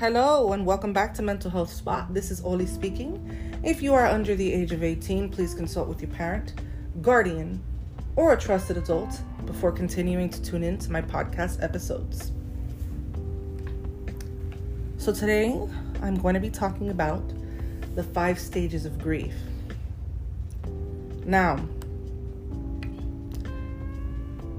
Hello, 0.00 0.54
and 0.54 0.64
welcome 0.64 0.94
back 0.94 1.12
to 1.12 1.20
Mental 1.20 1.50
Health 1.50 1.70
Spot. 1.70 2.14
This 2.14 2.30
is 2.30 2.42
Oli 2.42 2.64
speaking. 2.64 3.60
If 3.62 3.82
you 3.82 3.92
are 3.92 4.06
under 4.06 4.34
the 4.34 4.50
age 4.50 4.72
of 4.72 4.82
18, 4.82 5.28
please 5.28 5.52
consult 5.52 5.88
with 5.88 6.00
your 6.00 6.10
parent, 6.10 6.54
guardian, 7.02 7.62
or 8.16 8.32
a 8.32 8.40
trusted 8.40 8.78
adult 8.78 9.20
before 9.44 9.70
continuing 9.70 10.30
to 10.30 10.40
tune 10.40 10.62
in 10.62 10.78
to 10.78 10.90
my 10.90 11.02
podcast 11.02 11.62
episodes. 11.62 12.32
So, 14.96 15.12
today 15.12 15.54
I'm 16.00 16.16
going 16.16 16.32
to 16.32 16.40
be 16.40 16.48
talking 16.48 16.88
about 16.88 17.22
the 17.94 18.02
five 18.02 18.38
stages 18.38 18.86
of 18.86 18.98
grief. 18.98 19.34
Now, 21.26 21.62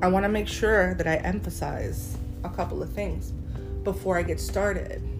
I 0.03 0.07
want 0.07 0.23
to 0.23 0.29
make 0.29 0.47
sure 0.47 0.93
that 0.93 1.07
I 1.07 1.15
emphasize 1.15 2.15
a 2.43 2.49
couple 2.49 2.83
of 2.83 2.93
things 2.93 3.31
before 3.83 4.19
I 4.19 4.21
get 4.21 4.39
started. 4.39 5.10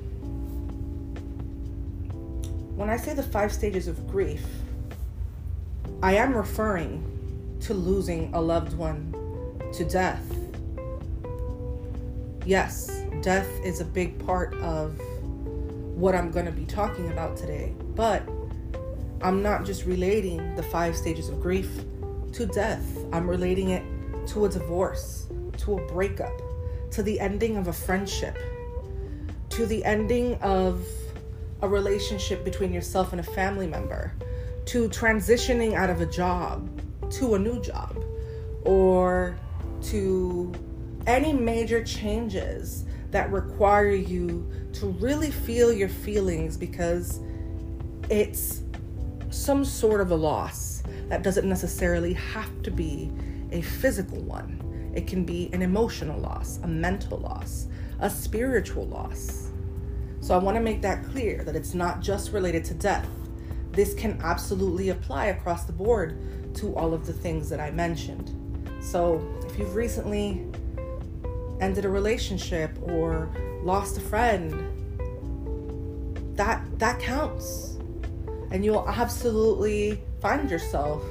When 2.82 2.90
I 2.90 2.98
say 2.98 3.14
the 3.14 3.22
five 3.22 3.54
stages 3.54 3.88
of 3.88 4.08
grief, 4.08 4.44
I 6.02 6.16
am 6.16 6.36
referring 6.36 7.60
to 7.60 7.76
losing 7.76 8.34
a 8.34 8.42
loved 8.42 8.74
one 8.74 9.14
to 9.74 9.86
death. 9.86 10.26
Yes, 12.44 13.04
death 13.22 13.48
is 13.64 13.82
a 13.82 13.86
big 13.86 14.26
part 14.26 14.56
of 14.56 15.00
what 15.96 16.16
I'm 16.16 16.32
going 16.32 16.48
to 16.48 16.52
be 16.52 16.66
talking 16.66 17.12
about 17.12 17.38
today, 17.38 17.76
but 17.96 18.28
I'm 19.22 19.44
not 19.44 19.64
just 19.64 19.86
relating 19.86 20.56
the 20.56 20.64
five 20.64 20.98
stages 20.98 21.30
of 21.30 21.40
grief 21.40 21.70
to 22.32 22.48
death, 22.48 22.98
I'm 23.14 23.30
relating 23.30 23.70
it 23.70 23.84
to 24.30 24.46
a 24.46 24.50
divorce, 24.50 25.28
to 25.58 25.78
a 25.78 25.88
breakup, 25.88 26.34
to 26.90 27.04
the 27.04 27.20
ending 27.20 27.58
of 27.58 27.68
a 27.68 27.74
friendship, 27.74 28.40
to 29.50 29.68
the 29.68 29.86
ending 29.86 30.34
of 30.42 30.84
a 31.62 31.68
relationship 31.68 32.44
between 32.44 32.74
yourself 32.74 33.12
and 33.12 33.20
a 33.20 33.24
family 33.24 33.68
member, 33.68 34.14
to 34.66 34.90
transitioning 34.90 35.74
out 35.74 35.90
of 35.90 36.02
a 36.02 36.06
job 36.06 36.70
to 37.12 37.36
a 37.36 37.40
new 37.40 37.62
job, 37.62 38.04
or 38.64 39.38
to 39.82 40.52
any 41.08 41.34
major 41.34 41.84
changes 41.84 42.86
that 43.12 43.32
require 43.32 43.92
you 43.92 44.50
to 44.74 44.88
really 44.88 45.32
feel 45.32 45.74
your 45.74 45.90
feelings 45.90 46.56
because 46.56 47.20
it's 48.10 48.62
some 49.30 49.66
sort 49.66 50.02
of 50.02 50.12
a 50.12 50.16
loss 50.16 50.84
that 51.10 51.24
doesn't 51.24 51.48
necessarily 51.48 52.14
have 52.14 52.62
to 52.64 52.72
be 52.72 53.12
a 53.52 53.62
physical 53.62 54.22
one. 54.22 54.92
It 54.96 55.08
can 55.08 55.26
be 55.26 55.50
an 55.54 55.62
emotional 55.62 56.20
loss, 56.20 56.60
a 56.64 56.68
mental 56.68 57.18
loss, 57.18 57.68
a 58.00 58.10
spiritual 58.10 58.88
loss. 58.88 59.51
So 60.22 60.36
I 60.36 60.38
want 60.38 60.56
to 60.56 60.62
make 60.62 60.82
that 60.84 61.04
clear 61.04 61.44
that 61.44 61.56
it's 61.56 61.74
not 61.74 62.00
just 62.00 62.32
related 62.32 62.64
to 62.66 62.74
death. 62.76 63.10
This 63.72 63.94
can 63.94 64.20
absolutely 64.22 64.90
apply 64.90 65.26
across 65.28 65.66
the 65.66 65.74
board 65.74 66.56
to 66.56 66.76
all 66.76 66.94
of 66.94 67.06
the 67.08 67.14
things 67.14 67.50
that 67.50 67.60
I 67.60 67.72
mentioned. 67.72 68.38
So 68.82 69.22
if 69.46 69.58
you've 69.58 69.76
recently 69.76 70.46
ended 71.60 71.86
a 71.86 71.90
relationship 71.90 72.78
or 72.84 73.30
lost 73.64 73.98
a 73.98 74.02
friend, 74.02 74.54
that 76.38 76.64
that 76.80 77.00
counts. 77.00 77.78
And 78.52 78.64
you'll 78.66 78.88
absolutely 78.88 80.02
find 80.22 80.52
yourself 80.52 81.04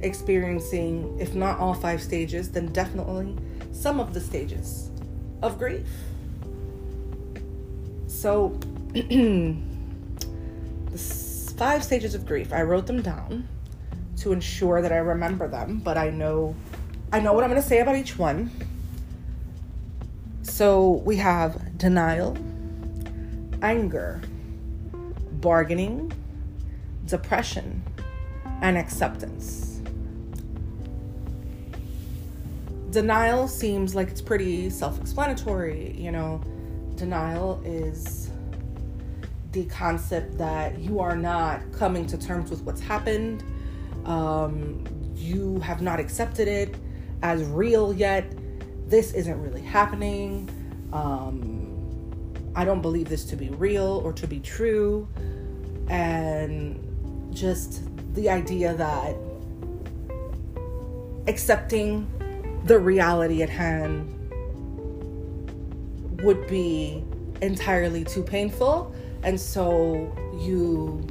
experiencing, 0.00 1.16
if 1.18 1.34
not 1.34 1.58
all 1.58 1.74
five 1.74 2.02
stages, 2.02 2.50
then 2.50 2.66
definitely 2.72 3.36
some 3.72 4.00
of 4.00 4.12
the 4.12 4.20
stages 4.20 4.90
of 5.42 5.58
grief. 5.58 5.86
So, 8.18 8.48
the 8.94 9.54
five 11.56 11.84
stages 11.84 12.16
of 12.16 12.26
grief, 12.26 12.52
I 12.52 12.62
wrote 12.62 12.88
them 12.88 13.00
down 13.00 13.46
to 14.16 14.32
ensure 14.32 14.82
that 14.82 14.90
I 14.90 14.96
remember 14.96 15.46
them, 15.46 15.78
but 15.78 15.96
I 15.96 16.10
know 16.10 16.56
I 17.12 17.20
know 17.20 17.32
what 17.32 17.44
I'm 17.44 17.50
going 17.50 17.62
to 17.62 17.68
say 17.68 17.78
about 17.78 17.94
each 17.94 18.18
one. 18.18 18.50
So, 20.42 21.00
we 21.04 21.14
have 21.18 21.78
denial, 21.78 22.36
anger, 23.62 24.20
bargaining, 25.34 26.12
depression, 27.06 27.84
and 28.62 28.76
acceptance. 28.76 29.80
Denial 32.90 33.46
seems 33.46 33.94
like 33.94 34.08
it's 34.08 34.20
pretty 34.20 34.70
self 34.70 35.00
explanatory. 35.00 35.94
You 35.96 36.10
know, 36.10 36.42
denial 36.98 37.62
is 37.64 38.30
the 39.52 39.64
concept 39.66 40.36
that 40.36 40.78
you 40.78 41.00
are 41.00 41.16
not 41.16 41.60
coming 41.72 42.06
to 42.06 42.18
terms 42.18 42.50
with 42.50 42.62
what's 42.62 42.80
happened, 42.80 43.42
um, 44.04 44.84
you 45.14 45.58
have 45.60 45.80
not 45.80 45.98
accepted 45.98 46.48
it 46.48 46.76
as 47.22 47.44
real 47.44 47.92
yet. 47.92 48.32
This 48.86 49.12
isn't 49.12 49.40
really 49.40 49.62
happening. 49.62 50.48
Um, 50.92 51.64
I 52.54 52.64
don't 52.64 52.82
believe 52.82 53.08
this 53.08 53.24
to 53.26 53.36
be 53.36 53.48
real 53.50 54.02
or 54.04 54.12
to 54.14 54.26
be 54.26 54.40
true. 54.40 55.08
And 55.88 57.34
just 57.34 57.82
the 58.14 58.28
idea 58.28 58.74
that 58.74 59.16
accepting 61.26 62.06
the 62.64 62.78
reality 62.78 63.42
at 63.42 63.50
hand 63.50 64.17
would 66.22 66.46
be 66.46 67.04
entirely 67.40 68.04
too 68.04 68.22
painful. 68.22 68.94
And 69.22 69.40
so 69.40 70.12
you 70.40 71.06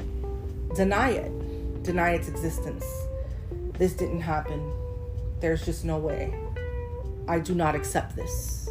deny 0.76 1.12
it, 1.12 1.84
deny 1.84 2.12
its 2.12 2.28
existence. 2.28 2.86
This 3.78 3.94
didn't 3.94 4.22
happen. 4.22 4.72
There's 5.40 5.64
just 5.66 5.86
no 5.86 5.98
way. 5.98 6.34
I 7.28 7.40
do 7.40 7.54
not 7.54 7.76
accept 7.76 8.16
this. 8.16 8.70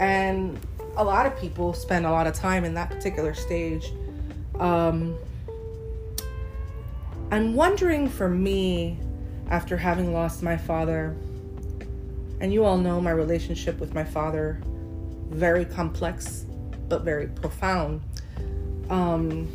And 0.00 0.58
a 0.96 1.04
lot 1.04 1.26
of 1.26 1.38
people 1.38 1.72
spend 1.72 2.06
a 2.06 2.10
lot 2.10 2.26
of 2.26 2.34
time 2.34 2.64
in 2.64 2.74
that 2.74 2.90
particular 2.90 3.34
stage. 3.34 3.92
Um, 4.58 5.16
I'm 7.30 7.54
wondering 7.54 8.08
for 8.08 8.28
me, 8.28 8.98
after 9.50 9.76
having 9.76 10.12
lost 10.12 10.42
my 10.42 10.56
father, 10.56 11.16
and 12.40 12.52
you 12.52 12.64
all 12.64 12.78
know 12.78 13.00
my 13.00 13.10
relationship 13.10 13.80
with 13.80 13.94
my 13.94 14.04
father, 14.04 14.60
very 15.30 15.64
complex 15.64 16.46
but 16.88 17.02
very 17.02 17.26
profound. 17.26 18.00
Um, 18.88 19.48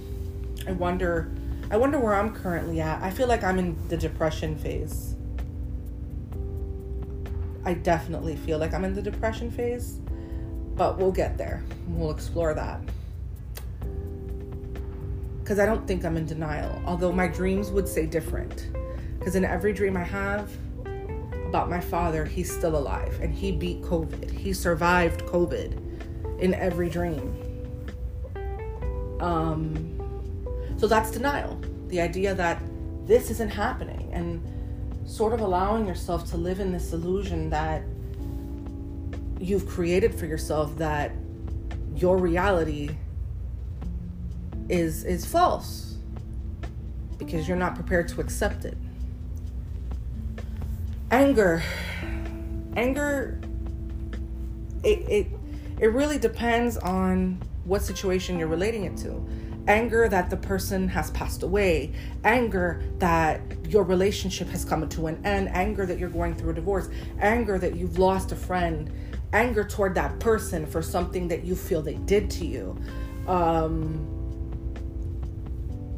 I 0.67 0.71
wonder, 0.71 1.31
I 1.71 1.77
wonder 1.77 1.99
where 1.99 2.13
I'm 2.13 2.33
currently 2.33 2.79
at. 2.79 3.01
I 3.01 3.09
feel 3.09 3.27
like 3.27 3.43
I'm 3.43 3.57
in 3.59 3.75
the 3.87 3.97
depression 3.97 4.55
phase. 4.55 5.15
I 7.65 7.73
definitely 7.73 8.35
feel 8.35 8.59
like 8.59 8.73
I'm 8.73 8.83
in 8.83 8.93
the 8.93 9.01
depression 9.01 9.49
phase, 9.49 9.99
but 10.75 10.97
we'll 10.97 11.11
get 11.11 11.37
there. 11.37 11.63
We'll 11.87 12.11
explore 12.11 12.53
that. 12.53 12.81
Because 15.39 15.59
I 15.59 15.65
don't 15.65 15.85
think 15.87 16.05
I'm 16.05 16.15
in 16.17 16.25
denial, 16.25 16.81
although 16.85 17.11
my 17.11 17.27
dreams 17.27 17.71
would 17.71 17.87
say 17.87 18.05
different. 18.05 18.69
Because 19.17 19.35
in 19.35 19.45
every 19.45 19.73
dream 19.73 19.97
I 19.97 20.03
have, 20.03 20.49
about 21.53 21.69
my 21.69 21.79
father, 21.79 22.25
he's 22.25 22.51
still 22.51 22.75
alive 22.75 23.19
and 23.21 23.31
he 23.31 23.51
beat 23.51 23.79
COVID. 23.83 24.31
He 24.31 24.53
survived 24.53 25.23
COVID 25.25 26.39
in 26.39 26.55
every 26.55 26.89
dream. 26.89 27.31
Um, 29.19 30.73
so 30.77 30.87
that's 30.87 31.11
denial. 31.11 31.61
The 31.89 32.01
idea 32.01 32.33
that 32.33 32.59
this 33.05 33.29
isn't 33.29 33.51
happening 33.51 34.09
and 34.11 34.41
sort 35.07 35.31
of 35.31 35.41
allowing 35.41 35.85
yourself 35.85 36.27
to 36.31 36.37
live 36.37 36.59
in 36.59 36.71
this 36.71 36.91
illusion 36.91 37.51
that 37.51 37.83
you've 39.39 39.67
created 39.67 40.15
for 40.15 40.25
yourself 40.25 40.75
that 40.77 41.11
your 41.95 42.17
reality 42.17 42.97
is 44.69 45.03
is 45.03 45.23
false 45.23 45.97
because 47.19 47.47
you're 47.47 47.57
not 47.57 47.75
prepared 47.75 48.07
to 48.07 48.21
accept 48.21 48.65
it 48.65 48.77
anger. 51.13 51.61
Anger 52.75 53.39
it, 54.83 54.99
it 55.07 55.27
it 55.79 55.87
really 55.87 56.17
depends 56.17 56.77
on 56.77 57.41
what 57.65 57.81
situation 57.81 58.39
you're 58.39 58.47
relating 58.47 58.85
it 58.85 58.97
to. 58.97 59.25
Anger 59.67 60.09
that 60.09 60.29
the 60.29 60.37
person 60.37 60.87
has 60.87 61.11
passed 61.11 61.43
away. 61.43 61.93
Anger 62.23 62.83
that 62.97 63.41
your 63.69 63.83
relationship 63.83 64.49
has 64.49 64.65
come 64.65 64.89
to 64.89 65.07
an 65.07 65.23
end. 65.23 65.49
Anger 65.49 65.85
that 65.85 65.99
you're 65.99 66.09
going 66.09 66.35
through 66.35 66.51
a 66.51 66.53
divorce. 66.53 66.89
Anger 67.19 67.57
that 67.59 67.75
you've 67.75 67.99
lost 67.99 68.31
a 68.31 68.35
friend. 68.35 68.91
Anger 69.31 69.63
toward 69.63 69.95
that 69.95 70.19
person 70.19 70.65
for 70.65 70.81
something 70.81 71.27
that 71.27 71.45
you 71.45 71.55
feel 71.55 71.81
they 71.81 71.95
did 71.95 72.29
to 72.31 72.45
you. 72.45 72.77
Um, 73.27 74.09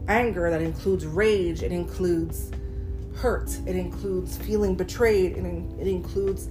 anger 0.08 0.50
that 0.52 0.62
includes 0.62 1.06
rage. 1.06 1.64
It 1.64 1.72
includes 1.72 2.52
hurt, 3.16 3.58
it 3.66 3.76
includes 3.76 4.38
feeling 4.38 4.76
betrayed, 4.76 5.38
and 5.38 5.80
it 5.80 5.88
includes 5.88 6.50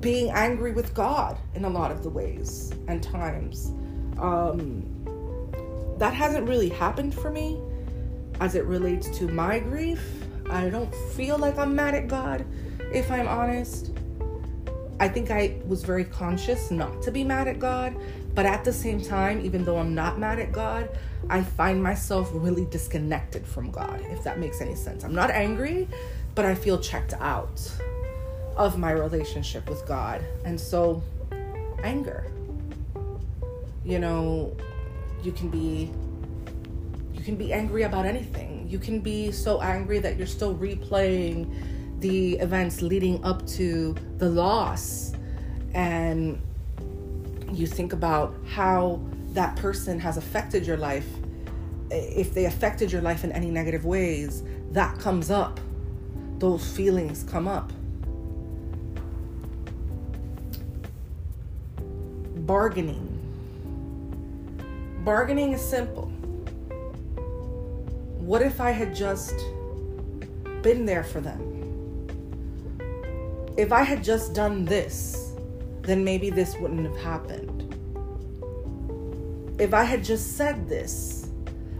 being 0.00 0.30
angry 0.30 0.72
with 0.72 0.92
God 0.92 1.38
in 1.54 1.64
a 1.64 1.68
lot 1.68 1.90
of 1.90 2.02
the 2.02 2.10
ways 2.10 2.72
and 2.88 3.02
times. 3.02 3.72
Um, 4.18 4.84
that 5.98 6.12
hasn't 6.12 6.48
really 6.48 6.68
happened 6.68 7.14
for 7.14 7.30
me 7.30 7.60
as 8.40 8.54
it 8.54 8.64
relates 8.64 9.08
to 9.18 9.28
my 9.28 9.58
grief. 9.58 10.02
I 10.50 10.68
don't 10.68 10.94
feel 11.12 11.38
like 11.38 11.56
I'm 11.58 11.74
mad 11.74 11.94
at 11.94 12.08
God, 12.08 12.44
if 12.92 13.10
I'm 13.10 13.28
honest. 13.28 13.92
I 15.00 15.08
think 15.08 15.30
I 15.30 15.56
was 15.66 15.82
very 15.82 16.04
conscious 16.04 16.70
not 16.70 17.02
to 17.02 17.10
be 17.10 17.24
mad 17.24 17.48
at 17.48 17.58
God, 17.58 17.96
but 18.34 18.46
at 18.46 18.64
the 18.64 18.72
same 18.72 19.00
time, 19.00 19.44
even 19.44 19.64
though 19.64 19.78
I'm 19.78 19.94
not 19.94 20.18
mad 20.18 20.38
at 20.38 20.52
God, 20.52 20.88
I 21.28 21.42
find 21.42 21.82
myself 21.82 22.30
really 22.32 22.64
disconnected 22.66 23.46
from 23.46 23.70
God, 23.70 24.00
if 24.10 24.22
that 24.24 24.38
makes 24.38 24.60
any 24.60 24.74
sense. 24.74 25.04
I'm 25.04 25.14
not 25.14 25.30
angry, 25.30 25.88
but 26.34 26.44
I 26.44 26.54
feel 26.54 26.78
checked 26.78 27.14
out 27.14 27.60
of 28.56 28.78
my 28.78 28.92
relationship 28.92 29.68
with 29.68 29.84
God. 29.86 30.24
And 30.44 30.60
so, 30.60 31.02
anger. 31.82 32.26
You 33.84 33.98
know, 33.98 34.56
you 35.22 35.32
can 35.32 35.48
be 35.48 35.90
you 37.12 37.22
can 37.22 37.36
be 37.36 37.52
angry 37.52 37.82
about 37.82 38.06
anything. 38.06 38.66
You 38.68 38.78
can 38.78 39.00
be 39.00 39.30
so 39.30 39.60
angry 39.60 39.98
that 40.00 40.16
you're 40.16 40.26
still 40.26 40.54
replaying 40.54 41.54
the 42.04 42.34
events 42.34 42.82
leading 42.82 43.24
up 43.24 43.46
to 43.46 43.94
the 44.18 44.28
loss. 44.28 45.14
And 45.72 46.38
you 47.50 47.66
think 47.66 47.94
about 47.94 48.34
how 48.46 49.00
that 49.32 49.56
person 49.56 49.98
has 50.00 50.18
affected 50.18 50.66
your 50.66 50.76
life. 50.76 51.06
If 51.90 52.34
they 52.34 52.44
affected 52.44 52.92
your 52.92 53.00
life 53.00 53.24
in 53.24 53.32
any 53.32 53.50
negative 53.50 53.86
ways 53.86 54.42
that 54.72 54.98
comes 54.98 55.30
up. 55.30 55.58
Those 56.38 56.70
feelings 56.76 57.24
come 57.24 57.48
up. 57.48 57.72
Bargaining. 62.44 63.08
Bargaining 65.04 65.52
is 65.52 65.62
simple. 65.62 66.08
What 68.18 68.42
if 68.42 68.60
i 68.60 68.70
had 68.70 68.94
just 68.94 69.34
been 70.62 70.84
there 70.86 71.04
for 71.04 71.20
them 71.20 71.53
if 73.56 73.72
I 73.72 73.82
had 73.82 74.02
just 74.02 74.34
done 74.34 74.64
this, 74.64 75.32
then 75.82 76.02
maybe 76.02 76.30
this 76.30 76.56
wouldn't 76.56 76.86
have 76.86 76.96
happened. 76.96 77.60
If 79.60 79.72
I 79.72 79.84
had 79.84 80.02
just 80.02 80.36
said 80.36 80.68
this, 80.68 81.28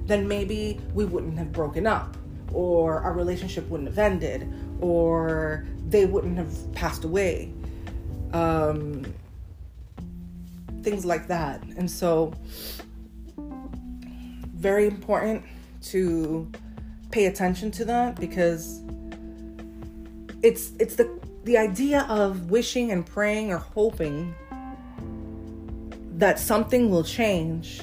then 0.06 0.28
maybe 0.28 0.80
we 0.92 1.04
wouldn't 1.04 1.36
have 1.38 1.52
broken 1.52 1.86
up, 1.86 2.16
or 2.52 3.00
our 3.00 3.12
relationship 3.12 3.68
wouldn't 3.68 3.88
have 3.88 3.98
ended, 3.98 4.52
or 4.80 5.66
they 5.88 6.06
wouldn't 6.06 6.36
have 6.36 6.72
passed 6.74 7.04
away. 7.04 7.52
Um, 8.32 9.04
things 10.82 11.04
like 11.04 11.26
that. 11.28 11.62
And 11.76 11.90
so, 11.90 12.34
very 14.54 14.86
important 14.86 15.42
to 15.90 16.50
pay 17.10 17.26
attention 17.26 17.70
to 17.70 17.84
that 17.84 18.18
because 18.20 18.82
it's 20.42 20.72
it's 20.78 20.96
the 20.96 21.23
the 21.44 21.58
idea 21.58 22.06
of 22.08 22.50
wishing 22.50 22.90
and 22.90 23.04
praying 23.04 23.52
or 23.52 23.58
hoping 23.58 24.34
that 26.16 26.38
something 26.38 26.90
will 26.90 27.04
change 27.04 27.82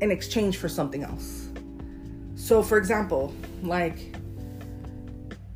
in 0.00 0.10
exchange 0.10 0.56
for 0.56 0.68
something 0.68 1.04
else. 1.04 1.48
So, 2.34 2.62
for 2.62 2.78
example, 2.78 3.32
like 3.62 4.16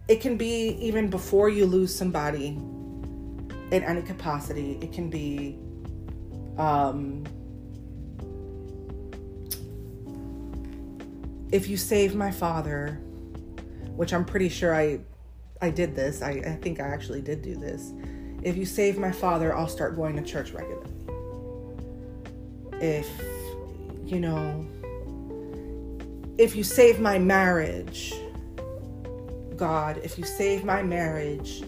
it 0.06 0.20
can 0.20 0.36
be 0.36 0.76
even 0.80 1.10
before 1.10 1.48
you 1.48 1.66
lose 1.66 1.94
somebody 1.94 2.48
in 3.70 3.82
any 3.84 4.02
capacity, 4.02 4.78
it 4.80 4.92
can 4.92 5.10
be 5.10 5.58
um, 6.56 7.24
if 11.50 11.68
you 11.68 11.76
save 11.76 12.14
my 12.14 12.30
father, 12.30 13.00
which 13.96 14.12
I'm 14.12 14.24
pretty 14.24 14.48
sure 14.48 14.74
I 14.74 15.00
I 15.60 15.70
did 15.70 15.94
this. 15.94 16.22
I, 16.22 16.30
I 16.30 16.58
think 16.60 16.80
I 16.80 16.88
actually 16.88 17.20
did 17.20 17.42
do 17.42 17.56
this. 17.56 17.92
If 18.42 18.56
you 18.56 18.64
save 18.64 18.98
my 18.98 19.12
father, 19.12 19.54
I'll 19.54 19.68
start 19.68 19.96
going 19.96 20.16
to 20.16 20.22
church 20.22 20.52
regularly. 20.52 20.90
If, 22.80 23.08
you 24.06 24.20
know, 24.20 24.66
if 26.38 26.56
you 26.56 26.64
save 26.64 27.00
my 27.00 27.18
marriage, 27.18 28.14
God, 29.56 30.00
if 30.02 30.16
you 30.16 30.24
save 30.24 30.64
my 30.64 30.82
marriage, 30.82 31.62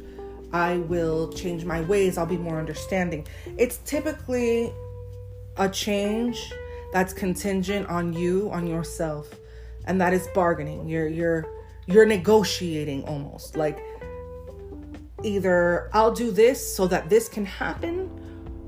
I 0.53 0.79
will 0.79 1.31
change 1.33 1.65
my 1.67 1.83
ways. 1.83 2.17
I'll 2.17 2.25
be 2.25 2.39
more 2.39 2.59
understanding. 2.59 3.27
It's 3.59 3.79
typically 3.85 4.73
a 5.59 5.69
change 5.69 6.53
that's 6.95 7.13
contingent 7.13 7.87
on 7.89 8.15
you, 8.15 8.51
on 8.51 8.67
yourself, 8.67 9.35
and 9.87 10.01
that 10.01 10.15
is 10.15 10.27
bargaining. 10.35 10.89
You're 10.89 11.09
you're 11.09 11.47
you're 11.93 12.07
negotiating 12.07 13.05
almost 13.05 13.57
like 13.57 13.79
either 15.23 15.91
I'll 15.93 16.13
do 16.13 16.31
this 16.31 16.75
so 16.77 16.87
that 16.89 17.09
this 17.09 17.29
can 17.29 17.45
happen, 17.45 18.11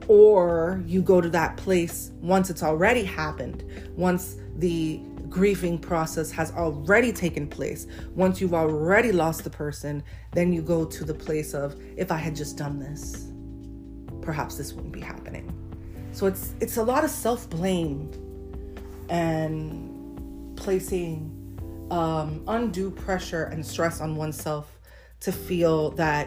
or 0.08 0.82
you 0.86 1.02
go 1.02 1.20
to 1.20 1.28
that 1.30 1.56
place 1.56 2.12
once 2.20 2.50
it's 2.50 2.62
already 2.62 3.02
happened, 3.02 3.64
once 3.96 4.36
the 4.56 5.00
grieving 5.28 5.78
process 5.78 6.30
has 6.30 6.52
already 6.52 7.12
taken 7.12 7.48
place, 7.48 7.86
once 8.14 8.40
you've 8.40 8.54
already 8.54 9.10
lost 9.10 9.42
the 9.42 9.50
person, 9.50 10.02
then 10.32 10.52
you 10.52 10.62
go 10.62 10.84
to 10.84 11.04
the 11.04 11.14
place 11.14 11.54
of 11.54 11.74
if 11.96 12.12
I 12.12 12.18
had 12.18 12.36
just 12.36 12.56
done 12.56 12.78
this, 12.78 13.28
perhaps 14.20 14.56
this 14.56 14.72
wouldn't 14.72 14.92
be 14.92 15.00
happening. 15.00 15.50
So 16.12 16.26
it's 16.26 16.54
it's 16.60 16.76
a 16.76 16.82
lot 16.82 17.02
of 17.02 17.10
self-blame 17.10 18.12
and 19.08 20.56
placing 20.56 21.33
um, 21.94 22.42
undue 22.48 22.90
pressure 22.90 23.44
and 23.44 23.64
stress 23.64 24.00
on 24.00 24.16
oneself 24.16 24.80
to 25.20 25.30
feel 25.30 25.92
that 25.92 26.26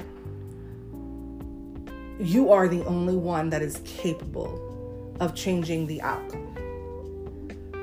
you 2.19 2.51
are 2.53 2.69
the 2.69 2.85
only 2.85 3.17
one 3.17 3.49
that 3.49 3.61
is 3.61 3.81
capable 3.83 5.13
of 5.19 5.35
changing 5.35 5.85
the 5.85 6.01
outcome. 6.01 6.55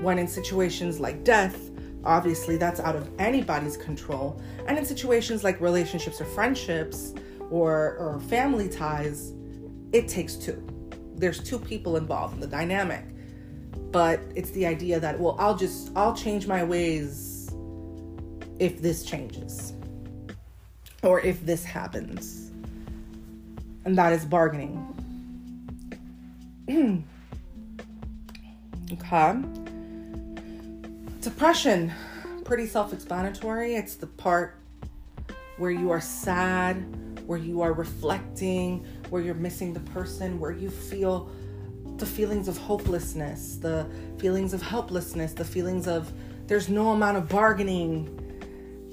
When 0.01 0.19
in 0.19 0.27
situations 0.27 0.99
like 0.99 1.25
death, 1.25 1.71
obviously 2.05 2.57
that's 2.57 2.81
out 2.81 2.97
of 2.97 3.07
anybody's 3.19 3.77
control. 3.77 4.41
And 4.67 4.79
in 4.79 4.87
situations 4.87 5.45
like 5.45 5.61
relationships 5.61 6.23
or 6.23 6.25
friendships 6.25 7.13
or, 7.51 7.99
or 7.99 8.19
family 8.29 8.71
ties, 8.71 9.35
it 9.93 10.09
takes 10.09 10.37
two. 10.37 10.67
There's 11.17 11.39
two 11.39 11.59
people 11.59 11.99
involved 11.99 12.33
in 12.33 12.41
the 12.41 12.47
dynamic. 12.47 13.05
But 13.93 14.21
it's 14.35 14.51
the 14.53 14.65
idea 14.65 14.99
that, 15.01 15.21
well, 15.21 15.37
I'll 15.39 15.57
just, 15.57 15.93
I'll 15.95 16.17
change 16.17 16.47
my 16.47 16.65
ways 16.65 17.34
if 18.59 18.81
this 18.81 19.05
changes 19.05 19.73
or 21.03 21.21
if 21.21 21.45
this 21.45 21.65
happens. 21.65 22.51
And 23.85 23.97
that 23.99 24.13
is 24.13 24.25
bargaining. 24.25 24.91
okay. 28.93 29.43
Depression, 31.21 31.93
pretty 32.45 32.67
self 32.67 32.93
explanatory. 32.93 33.75
It's 33.75 33.97
the 33.97 34.07
part 34.07 34.57
where 35.59 35.71
you 35.71 35.91
are 35.91 36.01
sad, 36.01 36.77
where 37.27 37.39
you 37.39 37.61
are 37.61 37.73
reflecting, 37.73 38.85
where 39.11 39.23
you're 39.23 39.35
missing 39.35 39.73
the 39.73 39.81
person, 39.81 40.41
where 40.41 40.53
you 40.53 40.71
feel 40.71 41.31
the 41.97 42.07
feelings 42.07 42.49
of 42.49 42.57
hopelessness, 42.57 43.57
the 43.57 43.87
feelings 44.19 44.53
of 44.53 44.63
helplessness, 44.63 45.33
the 45.33 45.45
feelings 45.45 45.87
of 45.87 46.13
there's 46.47 46.69
no 46.69 46.91
amount 46.91 47.17
of 47.17 47.29
bargaining 47.29 48.24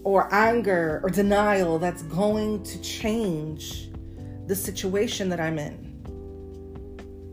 or 0.04 0.34
anger 0.34 1.00
or 1.04 1.10
denial 1.10 1.78
that's 1.80 2.04
going 2.04 2.64
to 2.64 2.82
change 2.82 3.90
the 4.48 4.56
situation 4.56 5.30
that 5.30 5.40
I'm 5.40 5.60
in. 5.60 5.90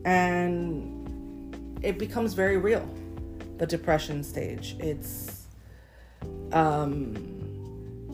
And 0.04 1.78
it 1.82 1.98
becomes 1.98 2.34
very 2.34 2.56
real, 2.56 2.88
the 3.56 3.66
depression 3.66 4.22
stage. 4.22 4.76
It's 4.78 5.46
um, 6.52 7.14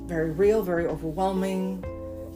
very 0.07 0.31
real, 0.31 0.63
very 0.63 0.87
overwhelming. 0.87 1.85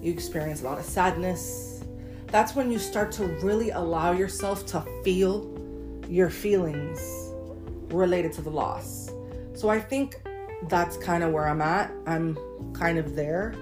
You 0.03 0.13
experience 0.13 0.63
a 0.63 0.65
lot 0.65 0.79
of 0.79 0.85
sadness. 0.85 1.85
That's 2.27 2.55
when 2.55 2.71
you 2.71 2.79
start 2.79 3.11
to 3.13 3.25
really 3.43 3.71
allow 3.71 4.13
yourself 4.13 4.67
to 4.67 4.85
feel 5.03 5.55
your 6.09 6.31
feelings 6.31 7.01
related 7.93 8.33
to 8.35 8.43
the 8.43 8.51
loss. 8.51 9.11
So 9.55 9.69
I 9.69 9.81
think 9.81 10.21
that's 10.65 10.97
kind 10.97 11.23
of 11.23 11.33
where 11.33 11.47
I'm 11.47 11.62
at. 11.62 11.93
I'm 12.07 12.37
kind 12.73 12.99
of 12.99 13.15
there. 13.15 13.55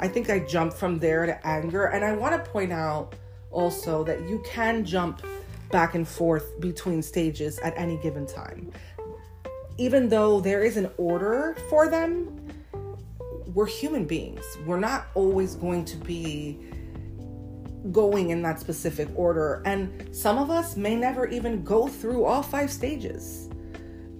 I 0.00 0.08
think 0.08 0.30
I 0.30 0.40
jumped 0.40 0.76
from 0.76 0.98
there 0.98 1.26
to 1.26 1.46
anger. 1.46 1.84
And 1.86 2.04
I 2.04 2.12
want 2.12 2.44
to 2.44 2.50
point 2.50 2.72
out 2.72 3.14
also 3.50 4.02
that 4.04 4.28
you 4.28 4.42
can 4.44 4.84
jump 4.84 5.22
back 5.70 5.94
and 5.94 6.06
forth 6.06 6.60
between 6.60 7.02
stages 7.02 7.58
at 7.60 7.72
any 7.76 7.96
given 7.98 8.26
time. 8.26 8.72
Even 9.78 10.08
though 10.08 10.40
there 10.40 10.62
is 10.62 10.76
an 10.76 10.90
order 10.98 11.56
for 11.70 11.88
them, 11.88 12.38
we're 13.54 13.66
human 13.66 14.04
beings. 14.04 14.44
We're 14.66 14.80
not 14.80 15.06
always 15.14 15.54
going 15.54 15.84
to 15.86 15.96
be 15.96 16.58
going 17.90 18.30
in 18.30 18.42
that 18.42 18.60
specific 18.60 19.08
order. 19.14 19.62
And 19.64 20.14
some 20.14 20.38
of 20.38 20.50
us 20.50 20.76
may 20.76 20.94
never 20.94 21.26
even 21.26 21.64
go 21.64 21.88
through 21.88 22.24
all 22.24 22.42
five 22.42 22.70
stages, 22.70 23.48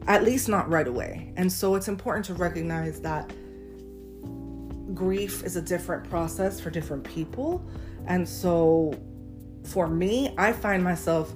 at 0.07 0.25
least 0.25 0.49
not 0.49 0.69
right 0.69 0.87
away. 0.89 1.33
And 1.37 1.51
so 1.51 1.75
it's 1.75 1.89
important 1.89 2.25
to 2.27 2.35
recognize 2.35 3.01
that 3.01 3.33
grief 4.95 5.43
is 5.45 5.57
a 5.57 5.63
different 5.63 6.09
process 6.09 6.61
for 6.61 6.71
different 6.71 7.05
people. 7.05 7.65
And 8.07 8.29
so 8.29 8.95
for 9.65 9.89
me, 9.89 10.35
I 10.37 10.53
find 10.53 10.83
myself 10.83 11.33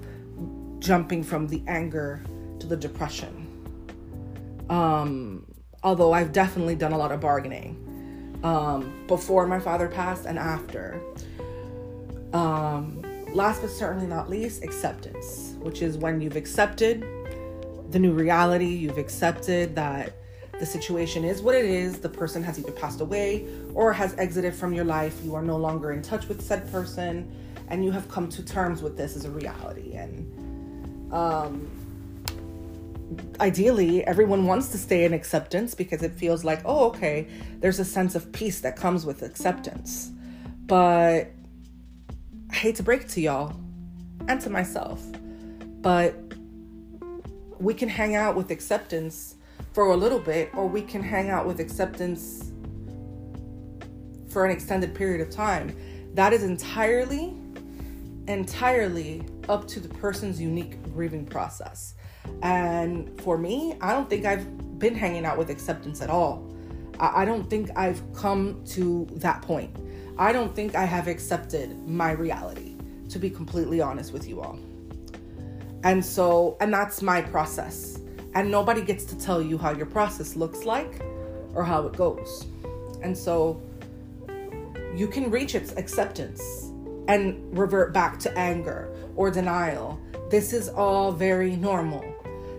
jumping 0.78 1.22
from 1.22 1.46
the 1.46 1.62
anger 1.66 2.22
to 2.58 2.66
the 2.66 2.76
depression. 2.76 3.44
Um, 4.68 5.46
although 5.82 6.12
I've 6.12 6.32
definitely 6.32 6.74
done 6.74 6.92
a 6.92 6.98
lot 6.98 7.12
of 7.12 7.20
bargaining 7.20 8.38
um, 8.42 9.04
before 9.06 9.46
my 9.46 9.60
father 9.60 9.88
passed 9.88 10.26
and 10.26 10.38
after. 10.38 11.00
Um, 12.32 13.02
last 13.32 13.62
but 13.62 13.70
certainly 13.70 14.06
not 14.06 14.28
least, 14.28 14.62
acceptance, 14.64 15.54
which 15.60 15.82
is 15.82 15.96
when 15.96 16.20
you've 16.20 16.36
accepted 16.36 17.04
the 17.90 17.98
new 17.98 18.12
reality, 18.12 18.66
you've 18.66 18.98
accepted 18.98 19.74
that 19.76 20.12
the 20.58 20.66
situation 20.66 21.24
is 21.24 21.42
what 21.42 21.54
it 21.54 21.64
is, 21.64 21.98
the 21.98 22.08
person 22.08 22.42
has 22.42 22.58
either 22.58 22.72
passed 22.72 23.00
away 23.00 23.46
or 23.74 23.92
has 23.92 24.14
exited 24.18 24.54
from 24.54 24.72
your 24.72 24.84
life, 24.84 25.20
you 25.22 25.34
are 25.34 25.42
no 25.42 25.56
longer 25.56 25.92
in 25.92 26.02
touch 26.02 26.28
with 26.28 26.40
said 26.40 26.70
person, 26.72 27.30
and 27.68 27.84
you 27.84 27.90
have 27.90 28.08
come 28.08 28.28
to 28.28 28.42
terms 28.44 28.82
with 28.82 28.96
this 28.96 29.16
as 29.16 29.24
a 29.24 29.30
reality. 29.30 29.92
And 29.92 31.12
um, 31.12 31.70
ideally, 33.40 34.04
everyone 34.04 34.46
wants 34.46 34.68
to 34.68 34.78
stay 34.78 35.04
in 35.04 35.12
acceptance 35.12 35.74
because 35.74 36.02
it 36.02 36.12
feels 36.12 36.42
like, 36.42 36.62
oh, 36.64 36.86
okay, 36.86 37.28
there's 37.60 37.78
a 37.78 37.84
sense 37.84 38.14
of 38.14 38.32
peace 38.32 38.60
that 38.60 38.76
comes 38.76 39.04
with 39.04 39.22
acceptance. 39.22 40.10
But 40.66 41.32
I 42.50 42.54
hate 42.54 42.76
to 42.76 42.82
break 42.82 43.08
to 43.08 43.20
y'all 43.20 43.54
and 44.26 44.40
to 44.40 44.50
myself, 44.50 45.04
but 45.82 46.25
we 47.58 47.74
can 47.74 47.88
hang 47.88 48.14
out 48.14 48.36
with 48.36 48.50
acceptance 48.50 49.36
for 49.72 49.92
a 49.92 49.96
little 49.96 50.18
bit, 50.18 50.50
or 50.54 50.68
we 50.68 50.82
can 50.82 51.02
hang 51.02 51.30
out 51.30 51.46
with 51.46 51.60
acceptance 51.60 52.52
for 54.28 54.44
an 54.44 54.50
extended 54.50 54.94
period 54.94 55.20
of 55.20 55.30
time. 55.30 55.76
That 56.14 56.32
is 56.32 56.42
entirely, 56.42 57.34
entirely 58.26 59.22
up 59.48 59.66
to 59.68 59.80
the 59.80 59.88
person's 59.88 60.40
unique 60.40 60.82
grieving 60.92 61.26
process. 61.26 61.94
And 62.42 63.18
for 63.20 63.38
me, 63.38 63.76
I 63.80 63.92
don't 63.92 64.10
think 64.10 64.24
I've 64.24 64.78
been 64.78 64.94
hanging 64.94 65.24
out 65.24 65.38
with 65.38 65.50
acceptance 65.50 66.02
at 66.02 66.10
all. 66.10 66.52
I 66.98 67.24
don't 67.26 67.48
think 67.48 67.70
I've 67.76 68.02
come 68.14 68.62
to 68.68 69.06
that 69.16 69.42
point. 69.42 69.76
I 70.18 70.32
don't 70.32 70.54
think 70.54 70.74
I 70.74 70.84
have 70.84 71.08
accepted 71.08 71.86
my 71.86 72.12
reality, 72.12 72.76
to 73.10 73.18
be 73.18 73.28
completely 73.28 73.82
honest 73.82 74.14
with 74.14 74.26
you 74.26 74.40
all. 74.40 74.58
And 75.86 76.04
so, 76.04 76.56
and 76.60 76.74
that's 76.74 77.00
my 77.00 77.22
process. 77.22 78.00
And 78.34 78.50
nobody 78.50 78.82
gets 78.82 79.04
to 79.04 79.16
tell 79.16 79.40
you 79.40 79.56
how 79.56 79.70
your 79.70 79.86
process 79.86 80.34
looks 80.34 80.64
like 80.64 81.00
or 81.54 81.62
how 81.62 81.86
it 81.86 81.96
goes. 81.96 82.44
And 83.04 83.16
so, 83.16 83.62
you 84.96 85.06
can 85.06 85.30
reach 85.30 85.54
its 85.54 85.70
acceptance 85.76 86.72
and 87.06 87.56
revert 87.56 87.92
back 87.92 88.18
to 88.18 88.36
anger 88.36 88.92
or 89.14 89.30
denial. 89.30 90.00
This 90.28 90.52
is 90.52 90.68
all 90.68 91.12
very 91.12 91.54
normal. 91.54 92.04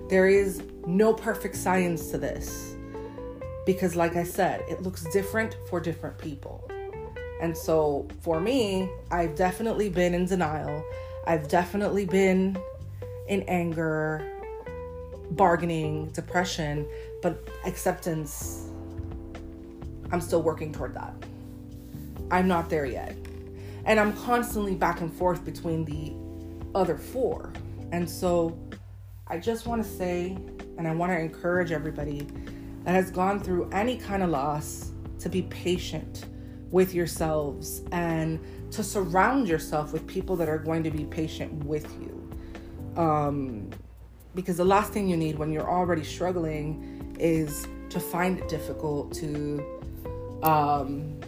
There 0.09 0.29
is 0.29 0.63
no 0.85 1.13
perfect 1.13 1.57
science 1.57 2.11
to 2.11 2.17
this 2.17 2.77
because, 3.65 3.97
like 3.97 4.15
I 4.15 4.23
said, 4.23 4.63
it 4.69 4.83
looks 4.83 5.03
different 5.11 5.57
for 5.69 5.81
different 5.81 6.17
people. 6.17 6.65
And 7.41 7.57
so 7.57 8.07
for 8.21 8.39
me, 8.39 8.89
I've 9.11 9.35
definitely 9.35 9.89
been 9.89 10.13
in 10.13 10.27
denial. 10.27 10.81
I've 11.25 11.49
definitely 11.49 12.05
been 12.05 12.57
in 13.27 13.43
anger, 13.43 14.37
bargaining, 15.31 16.07
depression, 16.09 16.87
but 17.21 17.47
acceptance, 17.65 18.69
I'm 20.11 20.21
still 20.21 20.41
working 20.41 20.71
toward 20.71 20.93
that. 20.95 21.13
I'm 22.31 22.47
not 22.47 22.69
there 22.69 22.85
yet. 22.85 23.15
And 23.85 23.99
I'm 23.99 24.13
constantly 24.17 24.75
back 24.75 25.01
and 25.01 25.13
forth 25.13 25.45
between 25.45 25.85
the 25.85 26.13
other 26.77 26.97
four. 26.97 27.51
And 27.91 28.09
so 28.09 28.57
I 29.27 29.37
just 29.37 29.65
want 29.65 29.83
to 29.83 29.89
say, 29.89 30.37
and 30.77 30.87
I 30.87 30.93
want 30.93 31.11
to 31.11 31.19
encourage 31.19 31.71
everybody 31.71 32.27
that 32.83 32.91
has 32.91 33.11
gone 33.11 33.39
through 33.39 33.69
any 33.71 33.97
kind 33.97 34.23
of 34.23 34.29
loss 34.29 34.91
to 35.19 35.29
be 35.29 35.43
patient 35.43 36.25
with 36.69 36.93
yourselves 36.93 37.81
and 37.91 38.39
to 38.71 38.83
surround 38.83 39.47
yourself 39.47 39.93
with 39.93 40.05
people 40.05 40.35
that 40.35 40.49
are 40.49 40.57
going 40.57 40.83
to 40.83 40.91
be 40.91 41.05
patient 41.05 41.51
with 41.65 41.89
you. 42.01 42.16
Um, 42.97 43.69
because 44.35 44.57
the 44.57 44.65
last 44.65 44.91
thing 44.91 45.07
you 45.07 45.17
need 45.17 45.37
when 45.37 45.51
you're 45.51 45.69
already 45.69 46.03
struggling 46.03 47.15
is 47.19 47.65
to 47.89 47.99
find 47.99 48.37
it 48.37 48.49
difficult 48.49 49.13
to 49.13 49.63
um, 50.43 51.19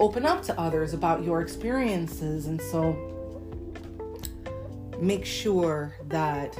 open 0.00 0.24
up 0.24 0.42
to 0.44 0.58
others 0.58 0.94
about 0.94 1.24
your 1.24 1.40
experiences. 1.40 2.46
And 2.46 2.60
so 2.60 2.96
make 5.00 5.24
sure 5.24 5.94
that 6.08 6.56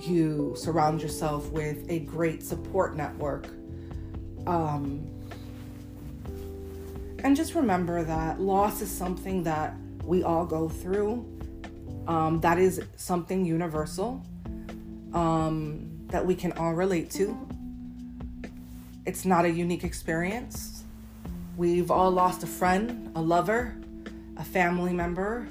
you 0.00 0.54
surround 0.56 1.02
yourself 1.02 1.50
with 1.50 1.88
a 1.90 2.00
great 2.00 2.42
support 2.42 2.96
network. 2.96 3.48
Um, 4.46 5.06
and 7.22 7.34
just 7.36 7.54
remember 7.54 8.04
that 8.04 8.40
loss 8.40 8.80
is 8.80 8.90
something 8.90 9.42
that 9.44 9.74
we 10.04 10.22
all 10.22 10.46
go 10.46 10.68
through. 10.68 11.35
Um, 12.06 12.40
that 12.40 12.58
is 12.58 12.80
something 12.96 13.44
universal 13.44 14.24
um, 15.12 15.90
that 16.08 16.24
we 16.24 16.34
can 16.34 16.52
all 16.52 16.74
relate 16.74 17.10
to. 17.12 17.36
It's 19.06 19.24
not 19.24 19.44
a 19.44 19.50
unique 19.50 19.84
experience. 19.84 20.84
We've 21.56 21.90
all 21.90 22.10
lost 22.10 22.42
a 22.42 22.46
friend, 22.46 23.10
a 23.16 23.20
lover, 23.20 23.74
a 24.36 24.44
family 24.44 24.92
member, 24.92 25.48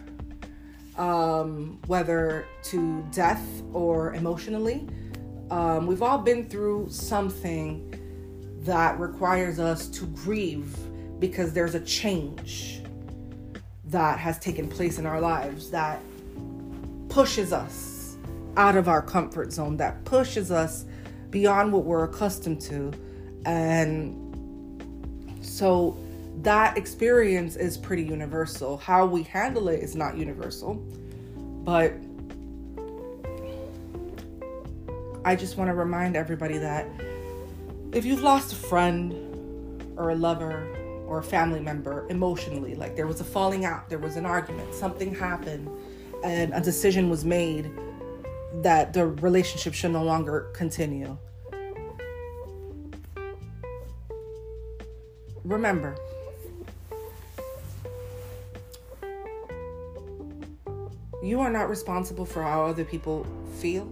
um, 0.97 1.79
whether 1.87 2.45
to 2.63 3.03
death 3.11 3.43
or 3.73 4.13
emotionally. 4.13 4.87
Um, 5.51 5.87
we've 5.87 6.01
all 6.01 6.17
been 6.17 6.47
through 6.47 6.87
something 6.89 7.91
that 8.61 8.99
requires 8.99 9.59
us 9.59 9.87
to 9.89 10.05
grieve 10.07 10.75
because 11.19 11.53
there's 11.53 11.75
a 11.75 11.79
change 11.79 12.81
that 13.85 14.19
has 14.19 14.39
taken 14.39 14.67
place 14.67 14.97
in 14.97 15.05
our 15.05 15.21
lives 15.21 15.69
that 15.69 15.99
pushes 17.15 17.53
us 17.53 18.17
out 18.57 18.75
of 18.75 18.89
our 18.89 19.01
comfort 19.01 19.53
zone, 19.53 19.77
that 19.77 20.03
pushes 20.03 20.51
us 20.51 20.83
beyond 21.29 21.71
what 21.71 21.85
we're 21.85 22.03
accustomed 22.03 22.59
to. 22.59 22.91
And 23.45 24.19
so 25.39 25.97
that 26.41 26.77
experience 26.77 27.55
is 27.55 27.77
pretty 27.77 28.03
universal. 28.03 28.75
How 28.75 29.05
we 29.05 29.23
handle 29.23 29.69
it 29.69 29.81
is 29.81 29.95
not 29.95 30.17
universal. 30.17 30.73
But 31.63 31.93
I 35.23 35.37
just 35.37 35.55
want 35.55 35.69
to 35.69 35.73
remind 35.73 36.17
everybody 36.17 36.57
that 36.57 36.85
if 37.93 38.03
you've 38.03 38.23
lost 38.23 38.51
a 38.51 38.57
friend 38.57 39.13
or 39.95 40.09
a 40.09 40.15
lover 40.15 40.67
or 41.07 41.19
a 41.19 41.23
family 41.23 41.59
member 41.59 42.05
emotionally. 42.09 42.75
Like 42.75 42.95
there 42.95 43.07
was 43.07 43.21
a 43.21 43.23
falling 43.23 43.63
out, 43.63 43.89
there 43.89 43.99
was 43.99 44.17
an 44.17 44.25
argument, 44.25 44.73
something 44.73 45.13
happened, 45.13 45.69
and 46.25 46.53
a 46.55 46.59
decision 46.59 47.07
was 47.07 47.23
made 47.23 47.71
that 48.63 48.93
the 48.93 49.05
relationship 49.05 49.75
should 49.75 49.91
no 49.91 50.03
longer 50.03 50.49
continue. 50.53 51.15
Remember, 55.43 55.95
you 61.21 61.39
are 61.39 61.51
not 61.51 61.69
responsible 61.69 62.25
for 62.25 62.41
how 62.41 62.65
other 62.65 62.83
people 62.83 63.27
feel 63.59 63.87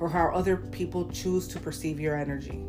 or 0.00 0.08
how 0.08 0.30
other 0.30 0.56
people 0.56 1.10
choose 1.10 1.46
to 1.48 1.58
perceive 1.58 2.00
your 2.00 2.16
energy. 2.16 2.64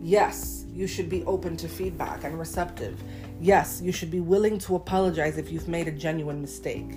Yes, 0.00 0.64
you 0.70 0.86
should 0.86 1.10
be 1.10 1.24
open 1.24 1.58
to 1.58 1.68
feedback 1.68 2.24
and 2.24 2.38
receptive. 2.38 3.02
Yes, 3.44 3.82
you 3.82 3.92
should 3.92 4.10
be 4.10 4.20
willing 4.20 4.58
to 4.60 4.74
apologize 4.74 5.36
if 5.36 5.52
you've 5.52 5.68
made 5.68 5.86
a 5.86 5.90
genuine 5.90 6.40
mistake. 6.40 6.92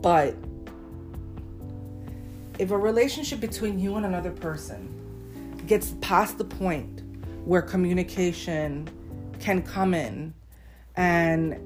But 0.00 0.36
if 2.60 2.70
a 2.70 2.78
relationship 2.78 3.40
between 3.40 3.80
you 3.80 3.96
and 3.96 4.06
another 4.06 4.30
person 4.30 4.88
gets 5.66 5.94
past 6.00 6.38
the 6.38 6.44
point 6.44 7.02
where 7.44 7.62
communication 7.62 8.88
can 9.40 9.60
come 9.60 9.92
in 9.92 10.32
and 10.94 11.58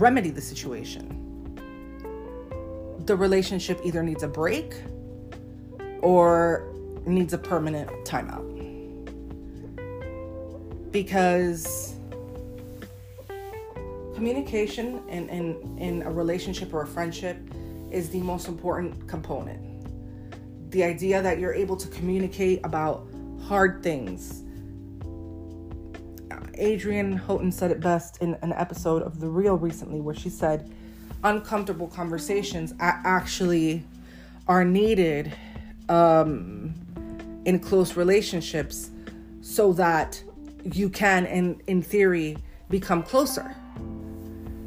remedy 0.00 0.30
the 0.30 0.40
situation, 0.40 1.04
the 3.04 3.14
relationship 3.14 3.78
either 3.84 4.02
needs 4.02 4.22
a 4.22 4.28
break 4.28 4.72
or 6.00 6.66
needs 7.04 7.34
a 7.34 7.38
permanent 7.38 7.90
timeout 8.06 8.48
because 10.92 11.96
communication 14.22 15.02
in, 15.08 15.28
in, 15.30 15.78
in 15.78 16.02
a 16.02 16.10
relationship 16.12 16.72
or 16.72 16.82
a 16.82 16.86
friendship 16.86 17.38
is 17.90 18.08
the 18.10 18.20
most 18.20 18.46
important 18.46 19.08
component. 19.08 19.60
The 20.70 20.84
idea 20.84 21.20
that 21.20 21.40
you're 21.40 21.52
able 21.52 21.76
to 21.76 21.88
communicate 21.88 22.60
about 22.62 23.04
hard 23.42 23.82
things. 23.82 24.44
Adrienne 26.56 27.14
Houghton 27.14 27.50
said 27.50 27.72
it 27.72 27.80
best 27.80 28.22
in 28.22 28.38
an 28.42 28.52
episode 28.52 29.02
of 29.02 29.18
The 29.18 29.26
Real 29.26 29.56
recently, 29.56 30.00
where 30.00 30.14
she 30.14 30.28
said, 30.28 30.72
uncomfortable 31.24 31.88
conversations 31.88 32.74
actually 32.78 33.82
are 34.46 34.64
needed 34.64 35.32
um, 35.88 36.72
in 37.44 37.58
close 37.58 37.96
relationships 37.96 38.92
so 39.40 39.72
that 39.72 40.22
you 40.62 40.88
can, 40.88 41.26
in, 41.26 41.60
in 41.66 41.82
theory, 41.82 42.36
become 42.70 43.02
closer. 43.02 43.56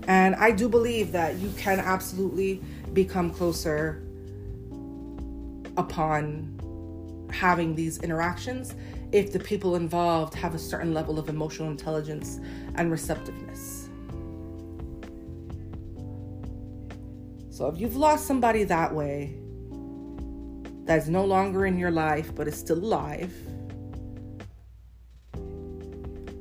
And 0.07 0.35
I 0.35 0.51
do 0.51 0.69
believe 0.69 1.11
that 1.13 1.35
you 1.37 1.51
can 1.57 1.79
absolutely 1.79 2.61
become 2.93 3.31
closer 3.31 4.03
upon 5.77 6.51
having 7.31 7.75
these 7.75 7.97
interactions 7.99 8.75
if 9.11 9.31
the 9.31 9.39
people 9.39 9.75
involved 9.75 10.33
have 10.33 10.55
a 10.55 10.59
certain 10.59 10.93
level 10.93 11.19
of 11.19 11.29
emotional 11.29 11.69
intelligence 11.69 12.39
and 12.75 12.91
receptiveness. 12.91 13.89
So 17.49 17.67
if 17.67 17.79
you've 17.79 17.95
lost 17.95 18.25
somebody 18.27 18.65
that 18.65 18.93
way, 18.93 19.35
that's 20.83 21.07
no 21.07 21.25
longer 21.25 21.65
in 21.65 21.79
your 21.79 21.91
life 21.91 22.35
but 22.35 22.47
is 22.47 22.55
still 22.55 22.77
alive, 22.77 23.33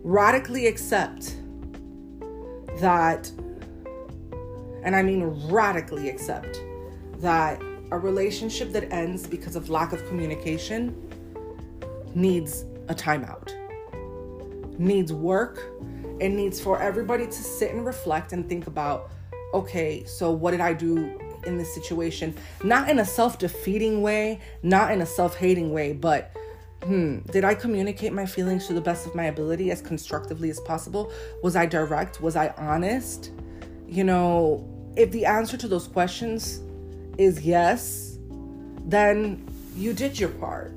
radically 0.02 0.66
accept 0.66 1.36
that, 2.80 3.30
and 4.84 4.94
I 4.94 5.02
mean 5.02 5.24
radically 5.50 6.08
accept 6.08 6.60
that 7.18 7.60
a 7.90 7.98
relationship 7.98 8.72
that 8.72 8.92
ends 8.92 9.26
because 9.26 9.56
of 9.56 9.70
lack 9.70 9.92
of 9.92 10.06
communication 10.08 10.94
needs 12.14 12.64
a 12.88 12.94
timeout, 12.94 13.52
needs 14.78 15.12
work, 15.12 15.72
it 16.20 16.28
needs 16.28 16.60
for 16.60 16.80
everybody 16.80 17.26
to 17.26 17.32
sit 17.32 17.72
and 17.72 17.84
reflect 17.84 18.32
and 18.32 18.48
think 18.48 18.66
about 18.66 19.10
okay, 19.52 20.04
so 20.04 20.32
what 20.32 20.50
did 20.50 20.60
I 20.60 20.72
do 20.72 21.16
in 21.46 21.56
this 21.56 21.72
situation? 21.72 22.36
Not 22.64 22.88
in 22.88 22.98
a 22.98 23.04
self 23.04 23.38
defeating 23.38 24.02
way, 24.02 24.40
not 24.62 24.90
in 24.90 25.00
a 25.00 25.06
self 25.06 25.36
hating 25.36 25.72
way, 25.72 25.92
but 25.92 26.32
hmm, 26.82 27.20
did 27.30 27.44
I 27.44 27.54
communicate 27.54 28.12
my 28.12 28.26
feelings 28.26 28.66
to 28.66 28.74
the 28.74 28.80
best 28.80 29.06
of 29.06 29.14
my 29.14 29.24
ability 29.26 29.70
as 29.70 29.80
constructively 29.80 30.50
as 30.50 30.60
possible? 30.60 31.12
Was 31.42 31.56
I 31.56 31.66
direct? 31.66 32.20
Was 32.20 32.36
I 32.36 32.48
honest? 32.58 33.30
You 33.86 34.04
know, 34.04 34.68
if 34.96 35.10
the 35.10 35.26
answer 35.26 35.56
to 35.56 35.68
those 35.68 35.86
questions 35.86 36.60
is 37.18 37.42
yes, 37.42 38.18
then 38.84 39.46
you 39.76 39.92
did 39.92 40.18
your 40.18 40.30
part. 40.30 40.72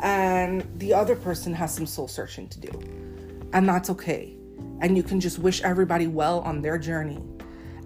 And 0.00 0.66
the 0.78 0.92
other 0.94 1.14
person 1.14 1.54
has 1.54 1.74
some 1.74 1.86
soul 1.86 2.08
searching 2.08 2.48
to 2.48 2.60
do. 2.60 2.70
And 3.52 3.68
that's 3.68 3.88
okay. 3.90 4.34
And 4.80 4.96
you 4.96 5.02
can 5.02 5.20
just 5.20 5.38
wish 5.38 5.62
everybody 5.62 6.08
well 6.08 6.40
on 6.40 6.60
their 6.60 6.78
journey. 6.78 7.22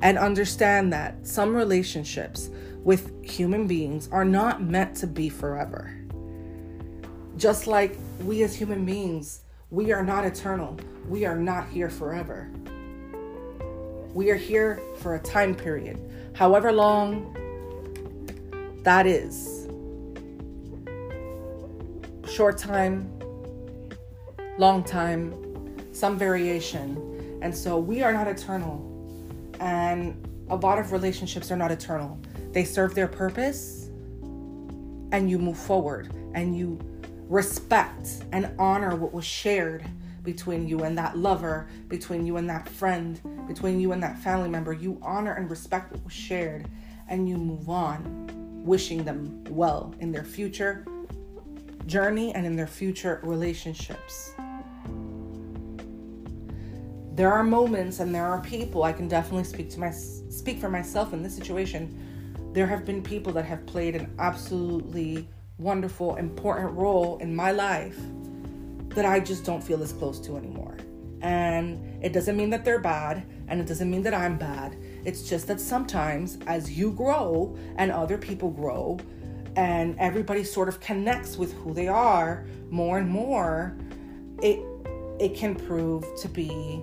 And 0.03 0.19
understand 0.19 0.93
that 0.93 1.27
some 1.27 1.55
relationships 1.55 2.49
with 2.83 3.13
human 3.25 3.67
beings 3.67 4.09
are 4.13 4.25
not 4.25 4.63
meant 4.63 4.97
to 4.97 5.07
be 5.07 5.29
forever 5.29 5.97
just 7.37 7.67
like 7.67 7.99
we 8.25 8.43
as 8.43 8.55
human 8.55 8.85
beings, 8.85 9.43
we 9.71 9.93
are 9.93 10.03
not 10.03 10.25
eternal. 10.25 10.79
We 11.09 11.25
are 11.25 11.37
not 11.37 11.69
here 11.69 11.91
forever. 11.91 12.51
We 14.17 14.31
are 14.31 14.37
here 14.37 14.81
for 15.01 15.17
a 15.17 15.19
time 15.19 15.55
period, 15.55 15.99
however 16.33 16.73
long 16.73 17.37
that 18.83 19.07
is. 19.07 19.69
Short 22.27 22.57
time, 22.57 23.13
long 24.57 24.83
time, 24.85 25.35
some 25.93 26.17
variation. 26.17 27.39
And 27.43 27.55
so 27.55 27.79
we 27.79 28.03
are 28.03 28.15
not 28.15 28.27
eternal. 28.27 28.81
And 29.61 30.17
a 30.49 30.57
lot 30.57 30.79
of 30.79 30.93
relationships 30.93 31.53
are 31.53 31.57
not 31.57 31.71
eternal. 31.71 32.19
They 32.53 32.65
serve 32.65 32.95
their 32.95 33.09
purpose 33.09 33.91
and 35.13 35.29
you 35.29 35.39
move 35.39 35.59
forward 35.59 36.11
and 36.33 36.57
you 36.57 36.79
respect 37.29 38.25
and 38.33 38.51
honor 38.59 38.97
what 38.97 39.13
was 39.13 39.27
shared 39.27 39.85
between 40.27 40.69
you 40.69 40.83
and 40.83 40.99
that 40.99 41.17
lover, 41.17 41.69
between 41.89 42.27
you 42.27 42.37
and 42.37 42.51
that 42.51 42.69
friend, 42.69 43.21
between 43.47 43.81
you 43.81 43.93
and 43.93 44.03
that 44.03 44.19
family 44.19 44.51
member. 44.51 44.75
You 44.75 44.99
honor 45.01 45.33
and 45.33 45.49
respect 45.49 45.93
what 45.93 46.05
was 46.05 46.13
shared 46.13 46.69
and 47.09 47.27
you 47.27 47.39
move 47.39 47.71
on, 47.71 48.29
wishing 48.63 49.05
them 49.05 49.45
well 49.45 49.95
in 50.01 50.13
their 50.13 50.25
future 50.25 50.85
journey 51.87 52.35
and 52.35 52.45
in 52.45 52.57
their 52.57 52.67
future 52.67 53.21
relationships. 53.23 54.35
There 57.13 57.33
are 57.33 57.45
moments 57.45 58.01
and 58.01 58.15
there 58.15 58.27
are 58.27 58.43
people 58.43 58.83
I 58.83 58.93
can 58.93 59.09
definitely 59.09 59.45
speak 59.45 59.71
to 59.71 59.81
my 59.81 59.91
speak 59.91 60.59
for 60.59 60.69
myself 60.69 61.15
in 61.15 61.23
this 61.23 61.35
situation. 61.35 62.53
There 62.53 62.67
have 62.67 62.85
been 62.85 63.03
people 63.03 63.33
that 63.35 63.45
have 63.45 63.65
played 63.65 63.95
an 63.95 64.13
absolutely 64.19 65.29
wonderful, 65.59 66.17
important 66.17 66.73
role 66.73 67.17
in 67.19 67.35
my 67.35 67.53
life 67.53 67.99
that 68.97 69.07
I 69.07 69.21
just 69.21 69.45
don't 69.45 69.63
feel 69.63 69.83
as 69.83 69.93
close 69.93 70.19
to 70.21 70.37
anymore. 70.37 70.77
And 71.23 72.05
it 72.05 72.13
doesn't 72.13 72.37
mean 72.37 72.51
that 72.51 72.65
they're 72.65 72.81
bad, 72.81 73.25
and 73.49 73.61
it 73.61 73.67
doesn't 73.67 73.91
mean 73.91 74.03
that 74.03 74.15
I'm 74.15 74.37
bad. 74.37 74.77
It's 75.05 75.23
just 75.23 75.47
that 75.47 75.61
sometimes 75.61 76.39
as 76.47 76.71
you 76.71 76.91
grow 76.91 77.57
and 77.77 77.91
other 77.91 78.19
people 78.19 78.51
grow, 78.51 78.99
and 79.57 79.97
everybody 79.99 80.45
sort 80.45 80.69
of 80.69 80.81
connects 80.81 81.39
with 81.39 81.55
who 81.55 81.73
they 81.73 81.89
are 81.89 82.45
more 82.71 82.99
and 82.99 83.09
more, 83.09 83.77
it 84.43 84.61
it 85.19 85.35
can 85.35 85.55
prove 85.55 86.05
to 86.21 86.29
be 86.29 86.83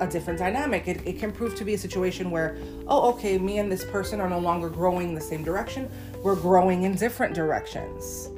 a 0.00 0.06
different 0.06 0.38
dynamic. 0.38 0.86
It, 0.86 1.06
it 1.06 1.18
can 1.18 1.32
prove 1.32 1.54
to 1.54 1.64
be 1.64 1.74
a 1.74 1.78
situation 1.78 2.30
where, 2.30 2.58
oh, 2.86 3.10
okay, 3.12 3.38
me 3.38 3.58
and 3.58 3.72
this 3.72 3.84
person 3.84 4.20
are 4.20 4.28
no 4.28 4.38
longer 4.38 4.68
growing 4.68 5.08
in 5.10 5.14
the 5.14 5.20
same 5.20 5.42
direction. 5.42 5.88
We're 6.22 6.36
growing 6.36 6.82
in 6.82 6.94
different 6.94 7.34
directions. 7.34 8.28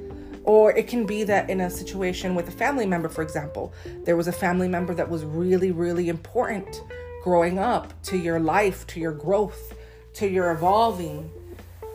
Or 0.47 0.73
it 0.73 0.87
can 0.87 1.05
be 1.05 1.25
that 1.25 1.51
in 1.51 1.61
a 1.61 1.69
situation 1.69 2.35
with 2.35 2.49
a 2.49 2.53
family 2.53 2.87
member, 2.87 3.09
for 3.09 3.23
example, 3.23 3.75
there 4.05 4.17
was 4.17 4.29
a 4.29 4.33
family 4.33 4.69
member 4.69 4.95
that 4.95 5.09
was 5.09 5.25
really, 5.25 5.73
really 5.73 6.09
important 6.09 6.83
growing 7.23 7.59
up 7.59 7.93
to 8.05 8.17
your 8.17 8.39
life, 8.39 8.87
to 8.89 9.01
your 9.01 9.13
growth, 9.13 9.75
to 10.15 10.29
your 10.29 10.53
evolving. 10.53 11.31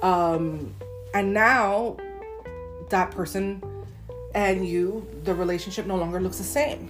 Um, 0.02 0.76
and 1.14 1.34
now 1.34 1.98
that 2.90 3.12
person 3.12 3.64
and 4.36 4.68
you, 4.68 5.08
the 5.24 5.34
relationship 5.34 5.86
no 5.86 5.96
longer 5.96 6.20
looks 6.20 6.38
the 6.38 6.44
same 6.44 6.90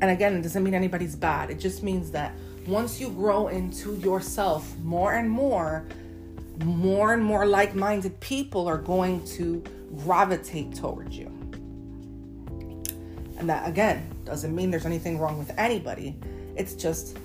and 0.00 0.10
again, 0.10 0.34
it 0.36 0.42
doesn't 0.42 0.62
mean 0.62 0.74
anybody's 0.74 1.16
bad. 1.16 1.50
It 1.50 1.58
just 1.58 1.82
means 1.82 2.10
that 2.12 2.32
once 2.66 3.00
you 3.00 3.10
grow 3.10 3.48
into 3.48 3.96
yourself 3.96 4.76
more 4.78 5.14
and 5.14 5.28
more, 5.28 5.86
more 6.64 7.12
and 7.12 7.22
more 7.22 7.46
like 7.46 7.74
minded 7.74 8.18
people 8.20 8.66
are 8.66 8.78
going 8.78 9.24
to 9.24 9.62
gravitate 9.96 10.74
towards 10.74 11.16
you. 11.16 11.26
And 13.38 13.48
that, 13.48 13.68
again, 13.68 14.10
doesn't 14.24 14.54
mean 14.54 14.70
there's 14.70 14.86
anything 14.86 15.18
wrong 15.18 15.38
with 15.38 15.52
anybody. 15.56 16.16
It's 16.56 16.74
just, 16.74 17.16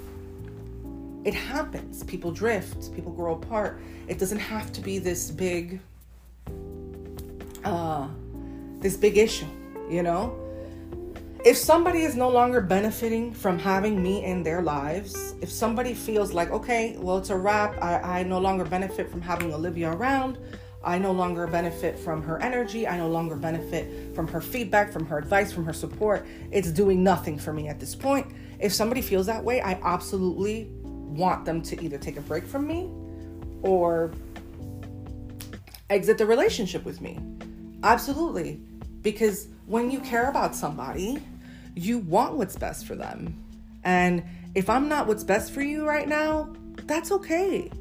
it 1.23 1.33
happens. 1.33 2.03
People 2.03 2.31
drift, 2.31 2.93
people 2.93 3.11
grow 3.11 3.35
apart. 3.35 3.81
It 4.07 4.19
doesn't 4.19 4.39
have 4.39 4.71
to 4.73 4.81
be 4.81 4.99
this 4.99 5.31
big, 5.31 5.79
uh, 7.63 8.07
this 8.79 8.95
big 8.95 9.17
issue, 9.17 9.47
you 9.89 10.03
know? 10.03 10.39
If 11.45 11.57
somebody 11.57 12.03
is 12.03 12.15
no 12.15 12.29
longer 12.29 12.61
benefiting 12.61 13.33
from 13.33 13.59
having 13.59 14.01
me 14.01 14.23
in 14.23 14.43
their 14.43 14.61
lives, 14.61 15.35
if 15.41 15.51
somebody 15.51 15.93
feels 15.93 16.31
like, 16.31 16.49
okay, 16.51 16.95
well, 16.97 17.17
it's 17.17 17.31
a 17.31 17.35
wrap, 17.35 17.75
I, 17.81 18.19
I 18.19 18.23
no 18.23 18.39
longer 18.39 18.63
benefit 18.63 19.09
from 19.09 19.21
having 19.21 19.53
Olivia 19.53 19.91
around, 19.91 20.37
I 20.85 20.97
no 20.97 21.11
longer 21.11 21.45
benefit 21.47 21.99
from 21.99 22.23
her 22.23 22.41
energy, 22.41 22.87
I 22.87 22.97
no 22.97 23.09
longer 23.09 23.35
benefit 23.35 24.15
from 24.15 24.25
her 24.29 24.39
feedback, 24.39 24.91
from 24.93 25.05
her 25.07 25.17
advice, 25.17 25.51
from 25.51 25.65
her 25.65 25.73
support, 25.73 26.25
it's 26.51 26.71
doing 26.71 27.03
nothing 27.03 27.37
for 27.37 27.51
me 27.51 27.67
at 27.67 27.77
this 27.77 27.93
point. 27.93 28.27
If 28.59 28.73
somebody 28.73 29.01
feels 29.01 29.25
that 29.25 29.43
way, 29.43 29.61
I 29.61 29.73
absolutely 29.83 30.69
want 30.83 31.43
them 31.43 31.61
to 31.63 31.83
either 31.83 31.97
take 31.97 32.15
a 32.15 32.21
break 32.21 32.45
from 32.45 32.65
me 32.65 32.89
or 33.63 34.13
exit 35.89 36.17
the 36.17 36.25
relationship 36.25 36.85
with 36.85 37.01
me. 37.01 37.19
Absolutely. 37.83 38.61
Because 39.01 39.49
when 39.65 39.91
you 39.91 39.99
care 39.99 40.29
about 40.29 40.55
somebody, 40.55 41.21
you 41.75 41.99
want 41.99 42.35
what's 42.35 42.57
best 42.57 42.85
for 42.85 42.95
them. 42.95 43.43
And 43.83 44.23
if 44.55 44.69
I'm 44.69 44.87
not 44.87 45.07
what's 45.07 45.23
best 45.23 45.51
for 45.51 45.61
you 45.61 45.85
right 45.87 46.07
now, 46.07 46.53
that's 46.83 47.11
okay. 47.11 47.71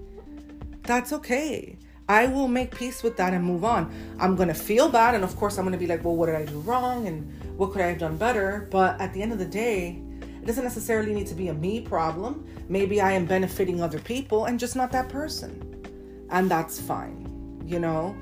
That's 0.83 1.12
okay. 1.12 1.78
I 2.09 2.26
will 2.26 2.48
make 2.48 2.74
peace 2.74 3.02
with 3.02 3.16
that 3.18 3.33
and 3.33 3.44
move 3.44 3.64
on. 3.64 3.92
I'm 4.18 4.35
going 4.37 4.48
to 4.48 4.55
feel 4.55 4.88
bad. 4.88 5.14
And 5.14 5.22
of 5.24 5.37
course, 5.37 5.57
I'm 5.59 5.64
going 5.64 5.72
to 5.72 5.78
be 5.78 5.87
like, 5.87 6.05
well, 6.05 6.16
what 6.16 6.26
did 6.26 6.35
I 6.35 6.44
do 6.44 6.59
wrong? 6.61 7.07
And 7.07 7.33
what 7.57 7.72
could 7.72 7.81
I 7.81 7.87
have 7.87 7.98
done 7.98 8.16
better? 8.16 8.68
But 8.70 9.00
at 9.00 9.14
the 9.14 9.22
end 9.22 9.33
of 9.33 9.38
the 9.38 9.46
day, 9.46 10.02
It 10.42 10.46
doesn't 10.46 10.64
necessarily 10.64 11.14
need 11.14 11.28
to 11.28 11.37
be 11.37 11.48
a 11.48 11.55
me 11.55 11.81
problem. 11.81 12.44
Maybe 12.68 13.00
I 13.00 13.12
am 13.12 13.26
benefiting 13.26 13.81
other 13.81 14.00
people 14.00 14.46
and 14.46 14.59
just 14.59 14.74
not 14.74 14.90
that 14.90 15.09
person. 15.09 15.87
And 16.31 16.50
that's 16.50 16.81
fine, 16.81 17.62
you 17.64 17.78
know? 17.78 18.16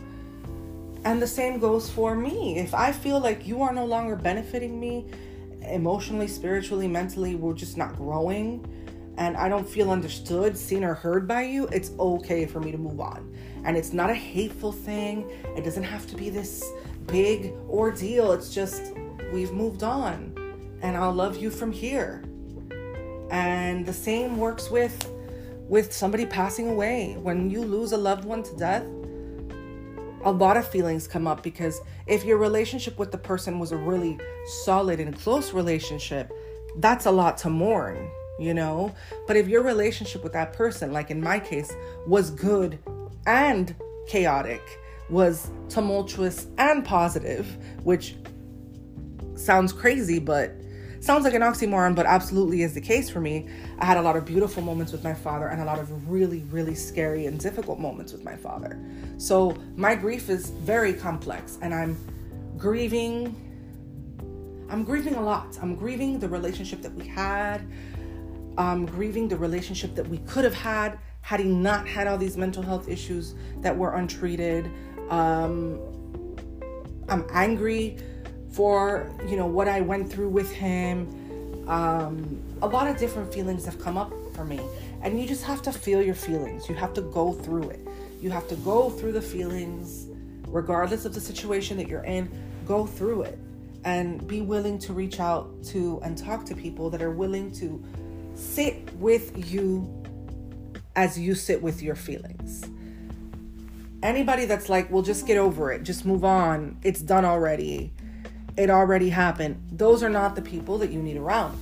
And 1.07 1.23
the 1.23 1.27
same 1.27 1.59
goes 1.59 1.89
for 1.89 2.15
me. 2.15 2.59
If 2.59 2.75
I 2.75 2.93
feel 2.93 3.21
like 3.21 3.47
you 3.47 3.63
are 3.63 3.73
no 3.73 3.87
longer 3.87 4.17
benefiting 4.17 4.79
me 4.79 5.07
emotionally, 5.71 6.29
spiritually, 6.29 6.89
mentally, 6.89 7.35
we're 7.35 7.55
just 7.55 7.77
not 7.77 7.97
growing, 7.97 8.67
and 9.17 9.37
I 9.37 9.49
don't 9.49 9.69
feel 9.69 9.91
understood, 9.91 10.57
seen, 10.57 10.85
or 10.85 10.95
heard 10.95 11.29
by 11.29 11.43
you, 11.43 11.67
it's 11.69 11.91
okay 11.99 12.47
for 12.47 12.61
me 12.61 12.73
to 12.73 12.79
move 12.79 13.01
on. 13.01 13.35
And 13.65 13.77
it's 13.77 13.93
not 13.93 14.11
a 14.11 14.15
hateful 14.15 14.73
thing, 14.73 15.31
it 15.57 15.65
doesn't 15.65 15.83
have 15.83 16.07
to 16.09 16.17
be 16.17 16.31
this 16.31 16.65
big 17.07 17.53
ordeal. 17.69 18.33
It's 18.33 18.55
just 18.55 18.93
we've 19.33 19.53
moved 19.53 19.83
on, 19.83 20.35
and 20.83 20.97
I'll 20.97 21.13
love 21.13 21.37
you 21.37 21.51
from 21.51 21.73
here. 21.73 22.25
And 23.31 23.87
the 23.87 23.93
same 23.93 24.39
works 24.39 24.71
with 24.71 25.11
with 25.69 25.93
somebody 25.93 26.27
passing 26.27 26.69
away. 26.69 27.17
When 27.23 27.49
you 27.49 27.63
lose 27.63 27.93
a 27.93 27.97
loved 27.97 28.25
one 28.25 28.43
to 28.43 28.57
death, 28.57 28.85
a 30.23 30.31
lot 30.31 30.57
of 30.57 30.67
feelings 30.69 31.07
come 31.07 31.27
up 31.27 31.43
because 31.43 31.81
if 32.07 32.25
your 32.25 32.37
relationship 32.37 32.99
with 32.99 33.11
the 33.13 33.19
person 33.19 33.59
was 33.59 33.73
a 33.73 33.77
really 33.77 34.19
solid 34.65 35.01
and 35.01 35.19
close 35.19 35.53
relationship, 35.53 36.33
that's 36.77 37.07
a 37.07 37.11
lot 37.11 37.39
to 37.39 37.51
mourn, 37.51 38.11
you 38.39 38.55
know? 38.55 38.95
But 39.27 39.37
if 39.37 39.49
your 39.49 39.63
relationship 39.63 40.23
with 40.23 40.33
that 40.33 40.53
person, 40.53 40.93
like 40.93 41.11
in 41.11 41.21
my 41.21 41.39
case, 41.39 41.73
was 42.07 42.31
good 42.31 42.79
and 43.27 43.75
chaotic, 44.09 44.63
was 45.09 45.51
tumultuous 45.69 46.47
and 46.59 46.85
positive, 46.85 47.57
which 47.83 48.17
sounds 49.35 49.73
crazy, 49.73 50.19
but 50.19 50.55
sounds 51.01 51.25
like 51.25 51.35
an 51.35 51.43
oxymoron, 51.43 51.95
but 51.95 52.07
absolutely 52.07 52.63
is 52.63 52.75
the 52.75 52.81
case 52.81 53.11
for 53.11 53.21
me. 53.21 53.49
I 53.79 53.85
had 53.85 53.97
a 53.97 54.03
lot 54.03 54.17
of 54.17 54.25
beautiful 54.25 54.63
moments 54.63 54.93
with 54.93 55.03
my 55.03 55.15
father 55.15 55.49
and 55.49 55.61
a 55.61 55.65
lot 55.65 55.79
of 55.79 56.11
really, 56.11 56.41
really 56.51 56.75
scary 56.75 57.27
and 57.27 57.41
difficult 57.41 57.79
moments 57.79 58.13
with 58.13 58.23
my 58.23 58.37
father. 58.37 58.79
So 59.17 59.57
my 59.77 59.95
grief 59.95 60.29
is 60.29 60.51
very 60.51 60.93
complex 60.93 61.59
and 61.63 61.75
I'm 61.75 61.97
grieving. 62.57 63.35
I'm 64.69 64.85
grieving 64.85 65.15
a 65.15 65.23
lot. 65.23 65.59
I'm 65.61 65.75
grieving 65.75 66.19
the 66.19 66.29
relationship 66.29 66.83
that 66.83 66.95
we 66.95 67.07
had. 67.07 67.67
I'm 68.59 68.85
grieving 68.85 69.27
the 69.27 69.37
relationship 69.37 69.95
that 69.95 70.07
we 70.07 70.19
could 70.19 70.45
have 70.45 70.55
had 70.55 70.99
had 71.23 71.41
he 71.41 71.47
not 71.47 71.87
had 71.89 72.07
all 72.07 72.19
these 72.19 72.37
mental 72.37 72.63
health 72.63 72.89
issues 72.89 73.35
that 73.59 73.77
were 73.77 73.95
untreated. 73.95 74.71
Um, 75.09 75.81
I'm 77.09 77.27
angry 77.33 77.99
for 78.51 79.11
you 79.27 79.37
know 79.37 79.47
what 79.47 79.69
I 79.69 79.81
went 79.81 80.11
through 80.11 80.29
with 80.29 80.53
him. 80.53 81.17
Um, 81.69 82.43
a 82.63 82.67
lot 82.67 82.89
of 82.89 82.99
different 82.99 83.33
feelings 83.33 83.65
have 83.65 83.81
come 83.81 83.97
up 83.97 84.13
for 84.35 84.45
me, 84.45 84.61
and 85.03 85.21
you 85.21 85.27
just 85.27 85.45
have 85.45 85.63
to 85.63 85.73
feel 85.73 86.03
your 86.03 86.15
feelings. 86.15 86.69
You 86.69 86.75
have 86.75 86.93
to 86.95 87.03
go 87.03 87.33
through 87.33 87.71
it. 87.71 87.87
You 88.21 88.31
have 88.31 88.49
to 88.49 88.57
go 88.57 88.91
through 88.91 89.13
the 89.13 89.23
feelings, 89.23 90.09
regardless 90.49 91.05
of 91.05 91.15
the 91.15 91.21
situation 91.21 91.77
that 91.79 91.89
you're 91.89 92.05
in. 92.05 92.31
Go 92.67 92.87
through 92.87 93.23
it, 93.23 93.39
and 93.85 94.27
be 94.27 94.41
willing 94.41 94.79
to 94.81 94.93
reach 94.93 95.21
out 95.21 95.63
to 95.65 96.01
and 96.03 96.19
talk 96.19 96.45
to 96.47 96.55
people 96.55 96.91
that 96.91 97.03
are 97.03 97.13
willing 97.13 97.53
to 97.53 97.83
sit 98.35 98.93
with 98.95 99.53
you 99.53 99.89
as 100.97 101.19
you 101.19 101.35
sit 101.35 101.63
with 101.63 101.83
your 101.83 101.95
feelings 101.95 102.65
anybody 104.03 104.45
that's 104.47 104.69
like, 104.69 104.91
well, 104.91 105.03
just 105.03 105.27
get 105.27 105.37
over 105.37 105.71
it, 105.73 105.83
just 105.83 106.05
move 106.05 106.25
on, 106.25 106.79
it's 106.83 107.01
done 107.01 107.25
already 107.25 107.93
it 108.61 108.69
already 108.69 109.09
happened. 109.09 109.57
Those 109.73 110.03
are 110.03 110.11
not 110.11 110.37
the 110.37 110.43
people 110.43 110.77
that 110.79 110.91
you 110.91 111.01
need 111.01 111.17
around. 111.17 111.59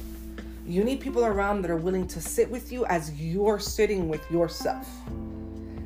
You 0.67 0.83
need 0.83 0.99
people 0.99 1.25
around 1.25 1.63
that 1.63 1.71
are 1.71 1.77
willing 1.77 2.09
to 2.09 2.21
sit 2.21 2.51
with 2.51 2.73
you 2.73 2.85
as 2.87 3.13
you're 3.21 3.61
sitting 3.61 4.09
with 4.09 4.29
yourself. 4.33 4.89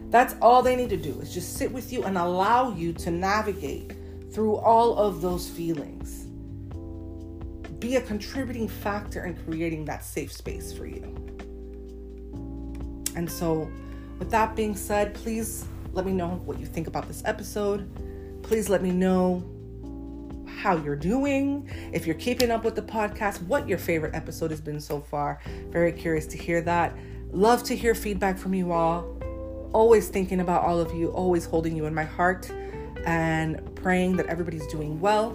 That's 0.08 0.34
all 0.40 0.62
they 0.62 0.74
need 0.74 0.88
to 0.88 0.96
do 0.96 1.20
is 1.20 1.32
just 1.32 1.58
sit 1.58 1.70
with 1.70 1.92
you 1.92 2.04
and 2.04 2.16
allow 2.16 2.74
you 2.74 2.94
to 2.94 3.10
navigate 3.10 3.92
through 4.32 4.56
all 4.56 4.96
of 4.96 5.20
those 5.20 5.50
feelings. 5.50 6.24
Be 7.78 7.96
a 7.96 8.00
contributing 8.00 8.66
factor 8.66 9.26
in 9.26 9.36
creating 9.44 9.84
that 9.84 10.06
safe 10.06 10.32
space 10.32 10.72
for 10.72 10.86
you. 10.86 11.02
And 13.14 13.30
so, 13.30 13.70
with 14.18 14.30
that 14.30 14.56
being 14.56 14.74
said, 14.74 15.12
please 15.12 15.66
let 15.92 16.06
me 16.06 16.12
know 16.12 16.40
what 16.46 16.58
you 16.58 16.64
think 16.64 16.86
about 16.86 17.06
this 17.06 17.22
episode. 17.26 17.86
Please 18.42 18.70
let 18.70 18.82
me 18.82 18.92
know 18.92 19.44
how 20.58 20.76
you're 20.76 20.96
doing, 20.96 21.68
if 21.92 22.06
you're 22.06 22.16
keeping 22.16 22.50
up 22.50 22.64
with 22.64 22.74
the 22.74 22.82
podcast, 22.82 23.42
what 23.46 23.68
your 23.68 23.78
favorite 23.78 24.14
episode 24.14 24.50
has 24.50 24.60
been 24.60 24.80
so 24.80 25.00
far. 25.00 25.40
Very 25.70 25.92
curious 25.92 26.26
to 26.28 26.38
hear 26.38 26.60
that. 26.62 26.96
Love 27.32 27.62
to 27.64 27.76
hear 27.76 27.94
feedback 27.94 28.38
from 28.38 28.54
you 28.54 28.72
all. 28.72 29.16
Always 29.72 30.08
thinking 30.08 30.40
about 30.40 30.62
all 30.62 30.78
of 30.78 30.94
you, 30.94 31.08
always 31.12 31.44
holding 31.44 31.76
you 31.76 31.86
in 31.86 31.94
my 31.94 32.04
heart 32.04 32.50
and 33.06 33.74
praying 33.74 34.16
that 34.16 34.26
everybody's 34.26 34.66
doing 34.66 35.00
well. 35.00 35.30